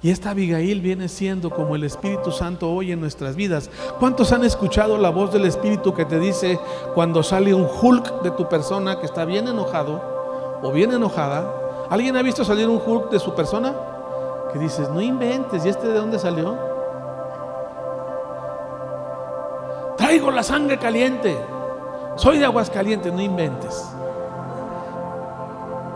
Y 0.05 0.11
esta 0.11 0.29
Abigail 0.29 0.81
viene 0.81 1.07
siendo 1.07 1.49
como 1.49 1.75
el 1.75 1.83
Espíritu 1.83 2.31
Santo 2.31 2.71
hoy 2.71 2.91
en 2.91 2.99
nuestras 2.99 3.35
vidas. 3.35 3.71
¿Cuántos 3.99 4.31
han 4.31 4.43
escuchado 4.43 4.99
la 4.99 5.09
voz 5.09 5.33
del 5.33 5.45
Espíritu 5.45 5.95
que 5.95 6.05
te 6.05 6.19
dice 6.19 6.59
cuando 6.93 7.23
sale 7.23 7.55
un 7.55 7.65
Hulk 7.67 8.21
de 8.21 8.29
tu 8.29 8.47
persona 8.47 8.99
que 8.99 9.07
está 9.07 9.25
bien 9.25 9.47
enojado 9.47 10.59
o 10.61 10.71
bien 10.71 10.91
enojada? 10.91 11.51
¿Alguien 11.89 12.15
ha 12.17 12.21
visto 12.21 12.45
salir 12.45 12.69
un 12.69 12.79
Hulk 12.85 13.09
de 13.09 13.19
su 13.19 13.33
persona? 13.33 13.73
Que 14.53 14.59
dices, 14.59 14.87
no 14.91 15.01
inventes, 15.01 15.65
¿y 15.65 15.69
este 15.69 15.87
de 15.87 15.97
dónde 15.97 16.19
salió? 16.19 16.55
Traigo 19.97 20.29
la 20.29 20.43
sangre 20.43 20.77
caliente. 20.77 21.35
Soy 22.15 22.37
de 22.37 22.45
aguas 22.45 22.69
calientes, 22.69 23.11
no 23.11 23.23
inventes. 23.23 23.83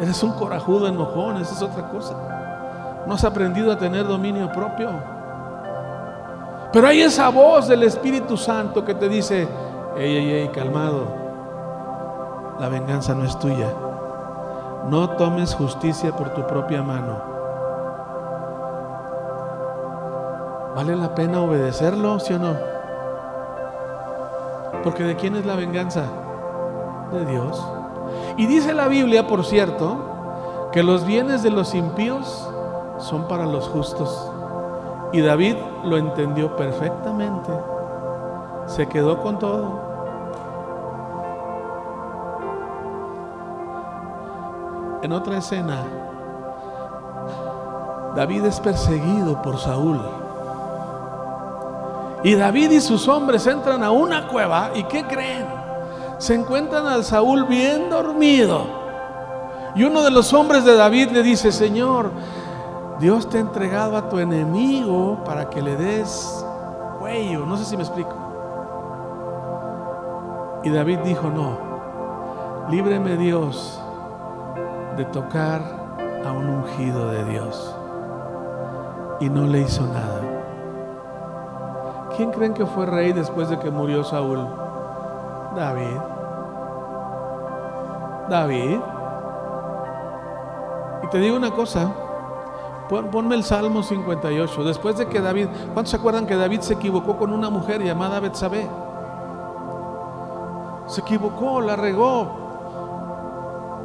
Eres 0.01 0.23
un 0.23 0.31
corajudo 0.31 0.87
enojón, 0.87 1.37
esa 1.37 1.53
es 1.53 1.61
otra 1.61 1.87
cosa. 1.91 2.39
No 3.05 3.13
has 3.15 3.23
aprendido 3.23 3.71
a 3.71 3.77
tener 3.77 4.07
dominio 4.07 4.51
propio. 4.51 4.89
Pero 6.71 6.87
hay 6.87 7.01
esa 7.01 7.29
voz 7.29 7.67
del 7.67 7.83
Espíritu 7.83 8.37
Santo 8.37 8.85
que 8.85 8.93
te 8.93 9.09
dice, 9.09 9.47
ey, 9.97 10.17
ey, 10.17 10.31
ey, 10.31 10.47
calmado, 10.49 11.07
la 12.59 12.69
venganza 12.69 13.15
no 13.15 13.25
es 13.25 13.37
tuya. 13.39 13.67
No 14.89 15.09
tomes 15.11 15.55
justicia 15.55 16.11
por 16.11 16.29
tu 16.29 16.45
propia 16.45 16.83
mano. 16.83 17.29
¿Vale 20.75 20.95
la 20.95 21.13
pena 21.15 21.41
obedecerlo, 21.41 22.19
sí 22.19 22.33
o 22.33 22.39
no? 22.39 22.55
Porque 24.83 25.03
¿de 25.03 25.15
quién 25.15 25.35
es 25.35 25.45
la 25.45 25.55
venganza? 25.55 26.03
De 27.11 27.25
Dios. 27.25 27.61
Y 28.37 28.45
dice 28.45 28.73
la 28.73 28.87
Biblia, 28.87 29.27
por 29.27 29.43
cierto, 29.43 30.69
que 30.71 30.83
los 30.83 31.05
bienes 31.05 31.43
de 31.43 31.49
los 31.49 31.73
impíos 31.73 32.47
son 32.99 33.27
para 33.27 33.45
los 33.45 33.67
justos. 33.67 34.31
Y 35.11 35.21
David 35.21 35.55
lo 35.83 35.97
entendió 35.97 36.55
perfectamente. 36.55 37.51
Se 38.67 38.87
quedó 38.87 39.19
con 39.21 39.39
todo. 39.39 39.89
En 45.01 45.11
otra 45.13 45.37
escena, 45.37 45.83
David 48.15 48.45
es 48.45 48.59
perseguido 48.59 49.41
por 49.41 49.57
Saúl. 49.57 49.99
Y 52.23 52.35
David 52.35 52.71
y 52.71 52.81
sus 52.81 53.07
hombres 53.07 53.47
entran 53.47 53.81
a 53.81 53.91
una 53.91 54.27
cueva 54.27 54.71
y 54.75 54.83
¿qué 54.83 55.05
creen? 55.05 55.45
Se 56.17 56.33
encuentran 56.33 56.85
al 56.85 57.05
Saúl 57.05 57.45
bien 57.45 57.89
dormido. 57.89 58.79
Y 59.73 59.83
uno 59.83 60.01
de 60.01 60.11
los 60.11 60.33
hombres 60.33 60.65
de 60.65 60.75
David 60.75 61.11
le 61.11 61.23
dice, 61.23 61.51
Señor, 61.51 62.11
Dios 62.99 63.29
te 63.29 63.37
ha 63.37 63.41
entregado 63.41 63.95
a 63.95 64.09
tu 64.09 64.19
enemigo 64.19 65.23
para 65.23 65.49
que 65.49 65.61
le 65.61 65.77
des 65.77 66.45
cuello. 66.99 67.45
No 67.45 67.55
sé 67.55 67.63
si 67.63 67.77
me 67.77 67.83
explico. 67.83 68.13
Y 70.63 70.69
David 70.69 70.99
dijo, 71.05 71.29
no, 71.29 71.57
líbreme 72.69 73.15
Dios 73.15 73.81
de 74.97 75.05
tocar 75.05 75.61
a 76.25 76.31
un 76.33 76.49
ungido 76.49 77.09
de 77.09 77.23
Dios. 77.23 77.75
Y 79.21 79.29
no 79.29 79.47
le 79.47 79.61
hizo 79.61 79.83
nada. 79.85 80.19
¿Quién 82.17 82.31
creen 82.31 82.53
que 82.53 82.65
fue 82.65 82.85
rey 82.85 83.13
después 83.13 83.47
de 83.47 83.57
que 83.59 83.71
murió 83.71 84.03
Saúl? 84.03 84.45
David. 85.55 85.97
David. 88.29 88.79
Y 91.03 91.07
te 91.07 91.17
digo 91.19 91.37
una 91.37 91.51
cosa, 91.51 91.89
ponme 92.89 93.35
el 93.35 93.43
Salmo 93.43 93.83
58. 93.83 94.63
Después 94.63 94.97
de 94.97 95.07
que 95.07 95.21
David, 95.21 95.47
¿cuántos 95.73 95.91
se 95.91 95.97
acuerdan 95.97 96.25
que 96.25 96.35
David 96.35 96.61
se 96.61 96.73
equivocó 96.73 97.17
con 97.17 97.31
una 97.31 97.49
mujer 97.49 97.83
llamada 97.83 98.19
Betsabé? 98.19 98.67
Se 100.87 101.01
equivocó, 101.01 101.61
la 101.61 101.75
regó. 101.75 102.27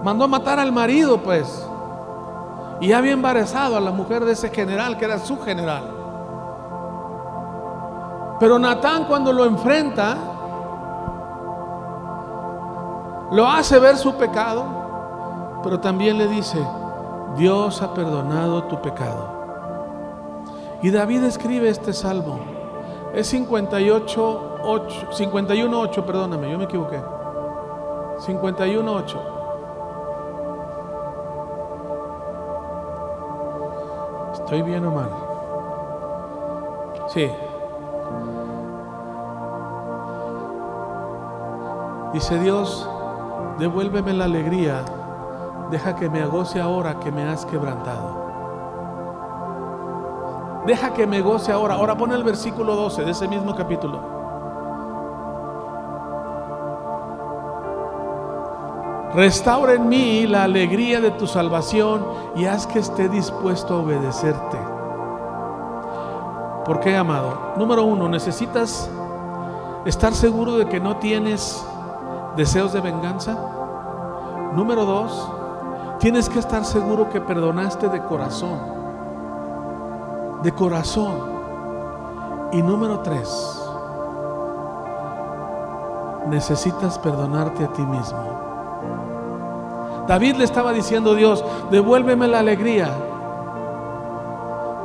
Mandó 0.03 0.25
a 0.25 0.29
matar 0.29 0.59
al 0.59 0.73
marido, 0.73 1.19
pues. 1.19 1.69
Y 2.81 2.93
había 2.93 3.13
embarazado 3.13 3.77
a 3.77 3.81
la 3.81 3.91
mujer 3.91 4.25
de 4.25 4.33
ese 4.33 4.49
general, 4.49 4.97
que 4.97 5.05
era 5.05 5.19
su 5.19 5.39
general. 5.39 5.85
Pero 8.41 8.59
Natán 8.59 9.05
cuando 9.05 9.33
lo 9.33 9.45
enfrenta, 9.45 10.17
lo 13.31 13.47
hace 13.49 13.79
ver 13.79 13.97
su 13.97 14.15
pecado, 14.15 15.61
pero 15.63 15.79
también 15.79 16.19
le 16.19 16.27
dice, 16.27 16.59
Dios 17.37 17.82
ha 17.82 17.95
perdonado 17.95 18.64
tu 18.64 18.80
pecado. 18.80 19.45
Y 20.82 20.91
David 20.91 21.24
escribe 21.24 21.68
este 21.68 21.93
salmo. 21.93 22.39
Es 23.14 23.28
58, 23.28 24.59
8, 24.62 25.07
51, 25.12 25.80
8, 25.80 26.07
perdóname, 26.07 26.51
yo 26.51 26.59
me 26.59 26.64
equivoqué. 26.64 27.01
51, 28.18 28.93
8. 28.93 29.22
¿Estoy 34.35 34.62
bien 34.62 34.85
o 34.85 34.91
mal? 34.91 35.11
Sí. 37.09 37.30
Dice 42.12 42.39
Dios, 42.39 42.89
devuélveme 43.59 44.12
la 44.12 44.26
alegría, 44.26 44.85
deja 45.71 45.97
que 45.97 46.09
me 46.09 46.23
agoce 46.23 46.61
ahora 46.61 47.01
que 47.01 47.11
me 47.11 47.29
has 47.29 47.45
quebrantado. 47.47 48.25
Deja 50.67 50.95
que 50.95 51.07
me 51.07 51.21
goce 51.21 51.53
ahora. 51.53 51.75
Ahora 51.75 51.97
pone 51.97 52.15
el 52.15 52.25
versículo 52.25 52.75
12 52.75 53.05
de 53.05 53.11
ese 53.11 53.29
mismo 53.29 53.55
capítulo. 53.55 54.15
Restaura 59.15 59.75
en 59.75 59.89
mí 59.89 60.27
la 60.27 60.43
alegría 60.43 61.01
de 61.01 61.12
tu 61.12 61.27
salvación 61.27 62.05
y 62.35 62.47
haz 62.47 62.67
que 62.67 62.81
esté 62.81 63.09
dispuesto 63.09 63.75
a 63.75 63.79
obedecerte. 63.79 64.59
¿Por 66.65 66.81
qué, 66.81 66.97
amado? 66.97 67.53
Número 67.57 67.85
uno, 67.85 68.09
necesitas 68.09 68.91
estar 69.85 70.15
seguro 70.15 70.57
de 70.57 70.67
que 70.67 70.81
no 70.81 70.97
tienes 70.97 71.65
deseos 72.37 72.73
de 72.73 72.81
venganza. 72.81 73.37
Número 74.55 74.85
dos, 74.85 75.31
tienes 76.05 76.29
que 76.29 76.39
estar 76.39 76.67
seguro 76.67 77.09
que 77.09 77.19
perdonaste 77.19 77.89
de 77.89 77.99
corazón. 78.03 78.59
De 80.43 80.53
corazón. 80.53 81.15
Y 82.53 82.61
número 82.61 83.01
tres, 83.01 83.59
necesitas 86.29 86.99
perdonarte 86.99 87.65
a 87.65 87.73
ti 87.73 87.81
mismo. 87.81 88.19
David 90.07 90.37
le 90.37 90.45
estaba 90.45 90.75
diciendo 90.75 91.13
a 91.13 91.15
Dios, 91.15 91.43
devuélveme 91.71 92.29
la 92.29 92.41
alegría. 92.41 92.91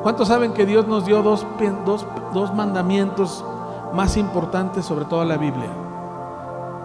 ¿Cuántos 0.02 0.30
saben 0.30 0.54
que 0.54 0.66
Dios 0.66 0.88
nos 0.88 1.04
dio 1.04 1.22
dos, 1.22 1.46
dos, 1.86 2.08
dos 2.34 2.56
mandamientos 2.56 3.44
más 3.94 4.16
importantes 4.16 4.86
sobre 4.86 5.04
toda 5.04 5.26
la 5.26 5.36
Biblia? 5.36 5.70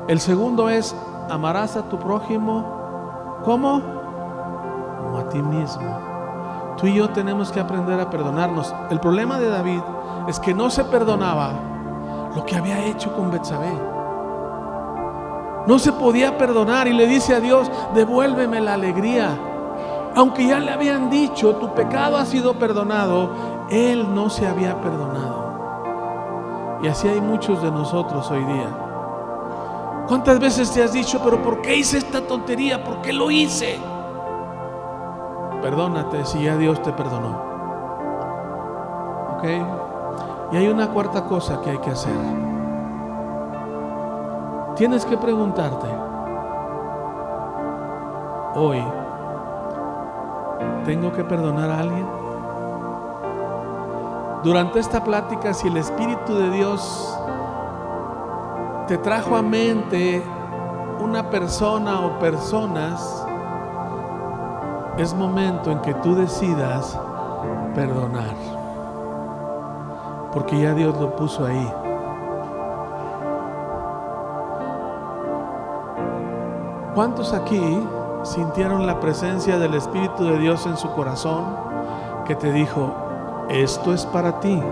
El 0.09 0.19
segundo 0.19 0.71
es, 0.71 0.93
amarás 1.31 1.77
a 1.77 1.83
tu 1.89 2.01
prójimo. 2.01 2.83
Como 3.45 3.94
ti 5.29 5.43
mismo. 5.43 6.15
Tú 6.77 6.87
y 6.87 6.95
yo 6.95 7.11
tenemos 7.11 7.53
que 7.53 7.61
aprender 7.61 8.01
a 8.01 8.11
perdonarnos. 8.11 8.75
El 8.91 9.01
problema 9.01 9.39
de 9.39 9.49
David 9.49 9.81
es 10.29 10.41
que 10.41 10.55
no 10.55 10.71
se 10.71 10.85
perdonaba 10.85 11.53
lo 12.35 12.45
que 12.45 12.57
había 12.57 12.85
hecho 12.87 13.15
con 13.15 13.31
Betsabé. 13.31 13.73
No 15.67 15.79
se 15.79 15.93
podía 15.93 16.37
perdonar 16.37 16.89
y 16.89 16.93
le 16.93 17.07
dice 17.07 17.35
a 17.35 17.41
Dios, 17.41 17.71
devuélveme 17.95 18.61
la 18.61 18.75
alegría. 18.75 19.39
Aunque 20.15 20.47
ya 20.47 20.61
le 20.61 20.71
habían 20.71 21.11
dicho, 21.11 21.57
tu 21.57 21.75
pecado 21.75 22.17
ha 22.17 22.27
sido 22.27 22.55
perdonado, 22.55 23.31
él 23.71 24.15
no 24.15 24.29
se 24.31 24.47
había 24.47 24.81
perdonado. 24.81 26.79
Y 26.83 26.89
así 26.89 27.09
hay 27.09 27.21
muchos 27.21 27.63
de 27.63 27.71
nosotros 27.71 28.31
hoy 28.31 28.45
día. 28.45 28.69
¿Cuántas 30.07 30.39
veces 30.39 30.71
te 30.71 30.83
has 30.83 30.93
dicho, 30.93 31.21
pero 31.25 31.43
¿por 31.43 31.63
qué 31.63 31.77
hice 31.77 31.99
esta 31.99 32.21
tontería? 32.21 32.85
¿Por 32.85 33.01
qué 33.01 33.13
lo 33.13 33.31
hice? 33.31 33.79
Perdónate 35.65 36.27
si 36.27 36.43
ya 36.43 36.59
Dios 36.59 36.83
te 36.83 36.93
perdonó. 36.93 37.41
¿Ok? 39.33 39.45
Y 40.53 40.57
hay 40.59 40.69
una 40.69 40.91
cuarta 40.91 41.25
cosa 41.25 41.63
que 41.63 41.71
hay 41.71 41.79
que 41.79 41.91
hacer. 41.91 42.13
Tienes 44.77 45.07
que 45.07 45.17
preguntarte, 45.17 45.89
hoy, 48.57 48.85
¿tengo 50.85 51.11
que 51.13 51.25
perdonar 51.25 51.71
a 51.71 51.79
alguien? 51.79 52.07
Durante 54.43 54.81
esta 54.81 55.03
plática, 55.03 55.55
si 55.55 55.69
el 55.69 55.79
Espíritu 55.79 56.35
de 56.35 56.51
Dios 56.51 57.19
te 58.87 58.99
trajo 58.99 59.35
a 59.35 59.41
mente 59.41 60.23
una 61.01 61.31
persona 61.31 62.05
o 62.05 62.19
personas, 62.19 63.24
es 64.99 65.13
momento 65.13 65.71
en 65.71 65.81
que 65.81 65.95
tú 65.95 66.15
decidas 66.15 66.99
perdonar. 67.75 68.35
Porque 70.33 70.61
ya 70.61 70.75
Dios 70.75 70.99
lo 71.01 71.15
puso 71.17 71.45
ahí. 71.45 71.73
¿Cuántos 76.95 77.33
aquí 77.33 77.61
sintieron 78.23 78.87
la 78.87 79.01
presencia 79.01 79.59
del 79.59 79.75
Espíritu 79.75 80.25
de 80.25 80.39
Dios 80.39 80.65
en 80.67 80.77
su 80.77 80.89
corazón 80.93 81.45
que 82.25 82.37
te 82.37 82.53
dijo, 82.53 82.95
esto 83.49 83.93
es 83.93 84.07
para 84.07 84.39
ti? 84.39 84.63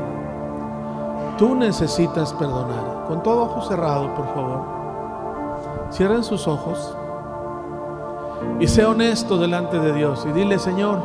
Tú 1.36 1.56
necesitas 1.56 2.32
perdonar. 2.34 3.06
Con 3.08 3.22
todo 3.24 3.42
ojo 3.42 3.62
cerrado, 3.62 4.14
por 4.14 4.26
favor. 4.34 4.60
Cierren 5.90 6.22
sus 6.22 6.46
ojos 6.46 6.96
y 8.60 8.66
sea 8.68 8.88
honesto 8.88 9.38
delante 9.38 9.78
de 9.78 9.92
Dios 9.92 10.26
y 10.28 10.32
dile, 10.32 10.58
Señor, 10.58 10.98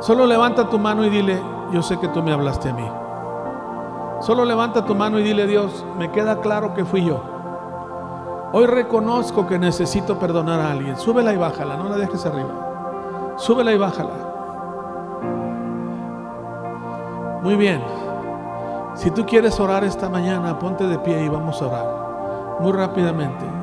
solo 0.00 0.26
levanta 0.26 0.68
tu 0.68 0.78
mano 0.78 1.04
y 1.04 1.10
dile, 1.10 1.40
yo 1.72 1.82
sé 1.82 1.98
que 1.98 2.08
tú 2.08 2.22
me 2.22 2.32
hablaste 2.32 2.70
a 2.70 2.72
mí. 2.74 2.88
Solo 4.20 4.44
levanta 4.44 4.84
tu 4.84 4.94
mano 4.94 5.18
y 5.18 5.22
dile, 5.22 5.46
Dios, 5.46 5.84
me 5.98 6.10
queda 6.10 6.40
claro 6.40 6.74
que 6.74 6.84
fui 6.84 7.04
yo. 7.04 7.20
Hoy 8.52 8.66
reconozco 8.66 9.46
que 9.46 9.58
necesito 9.58 10.18
perdonar 10.18 10.60
a 10.60 10.70
alguien. 10.70 10.96
Súbela 10.96 11.32
y 11.34 11.36
bájala, 11.36 11.76
no 11.76 11.88
la 11.88 11.96
dejes 11.96 12.24
arriba. 12.24 13.34
Súbela 13.36 13.72
y 13.72 13.78
bájala. 13.78 14.10
Muy 17.42 17.56
bien. 17.56 17.82
Si 18.94 19.10
tú 19.10 19.26
quieres 19.26 19.60
orar 19.60 19.84
esta 19.84 20.08
mañana, 20.08 20.58
ponte 20.58 20.86
de 20.86 20.98
pie 20.98 21.24
y 21.24 21.28
vamos 21.28 21.60
a 21.60 21.66
orar. 21.66 22.56
Muy 22.60 22.72
rápidamente. 22.72 23.55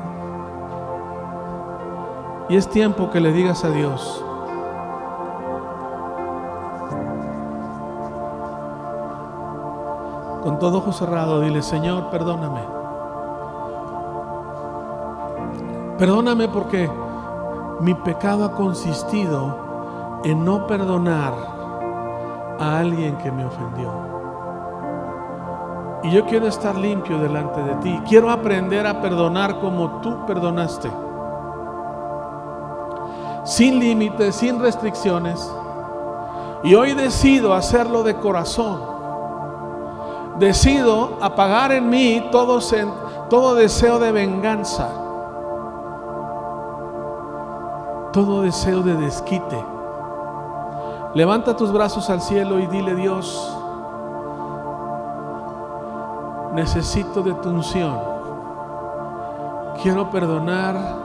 Y 2.48 2.56
es 2.56 2.68
tiempo 2.68 3.10
que 3.10 3.20
le 3.20 3.32
digas 3.32 3.64
a 3.64 3.70
Dios, 3.70 4.22
con 10.42 10.58
todo 10.58 10.78
ojo 10.78 10.92
cerrado, 10.92 11.40
dile, 11.40 11.62
Señor, 11.62 12.10
perdóname. 12.10 12.60
Perdóname 15.98 16.48
porque 16.48 16.90
mi 17.80 17.94
pecado 17.94 18.44
ha 18.44 18.52
consistido 18.52 20.20
en 20.24 20.44
no 20.44 20.66
perdonar 20.66 21.32
a 22.58 22.78
alguien 22.78 23.16
que 23.16 23.32
me 23.32 23.46
ofendió. 23.46 23.90
Y 26.02 26.10
yo 26.10 26.26
quiero 26.26 26.46
estar 26.46 26.76
limpio 26.76 27.18
delante 27.18 27.62
de 27.62 27.74
ti. 27.76 28.02
Quiero 28.06 28.30
aprender 28.30 28.86
a 28.86 29.00
perdonar 29.00 29.60
como 29.60 30.02
tú 30.02 30.26
perdonaste. 30.26 31.03
Sin 33.54 33.78
límites, 33.78 34.36
sin 34.36 34.60
restricciones. 34.60 35.48
Y 36.64 36.74
hoy 36.74 36.94
decido 36.94 37.54
hacerlo 37.54 38.02
de 38.02 38.16
corazón 38.16 38.94
decido 40.38 41.18
apagar 41.20 41.72
en 41.72 41.88
mí 41.88 42.28
todo, 42.30 42.60
deseo 43.54 43.98
de 43.98 44.12
venganza, 44.12 44.88
todo 48.12 48.42
deseo 48.42 48.82
de 48.82 48.94
desquite. 48.94 49.64
Levanta 51.14 51.56
tus 51.56 51.72
brazos 51.72 52.10
al 52.10 52.20
cielo 52.20 52.58
y 52.58 52.66
dile, 52.66 52.94
Dios, 52.94 53.56
necesito 56.54 57.22
de 57.22 57.34
tu 57.34 57.50
unción. 57.50 57.98
Quiero 59.82 60.10
perdonar 60.10 61.03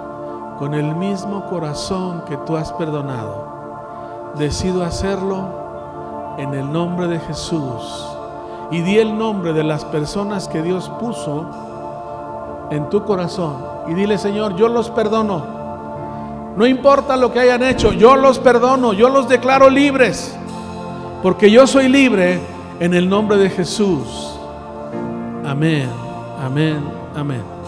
con 0.59 0.73
el 0.73 0.93
mismo 0.93 1.45
corazón 1.49 2.23
que 2.27 2.35
tú 2.45 2.57
has 2.57 2.73
perdonado. 2.73 4.33
Decido 4.37 4.83
hacerlo 4.83 6.35
en 6.37 6.53
el 6.53 6.71
nombre 6.71 7.07
de 7.07 7.19
Jesús 7.19 8.05
y 8.69 8.81
di 8.81 8.99
el 8.99 9.17
nombre 9.17 9.53
de 9.53 9.63
las 9.63 9.85
personas 9.85 10.49
que 10.49 10.61
Dios 10.61 10.89
puso 10.99 12.67
en 12.69 12.89
tu 12.89 13.03
corazón 13.03 13.55
y 13.87 13.93
dile, 13.93 14.17
Señor, 14.17 14.55
yo 14.57 14.67
los 14.67 14.89
perdono. 14.89 15.57
No 16.55 16.67
importa 16.67 17.15
lo 17.15 17.31
que 17.31 17.39
hayan 17.39 17.63
hecho, 17.63 17.93
yo 17.93 18.17
los 18.17 18.37
perdono, 18.37 18.91
yo 18.91 19.09
los 19.09 19.29
declaro 19.29 19.69
libres, 19.69 20.37
porque 21.23 21.49
yo 21.49 21.65
soy 21.67 21.87
libre 21.87 22.41
en 22.81 22.93
el 22.93 23.07
nombre 23.07 23.37
de 23.37 23.49
Jesús. 23.49 24.37
Amén, 25.45 25.89
amén, 26.43 26.83
amén. 27.15 27.58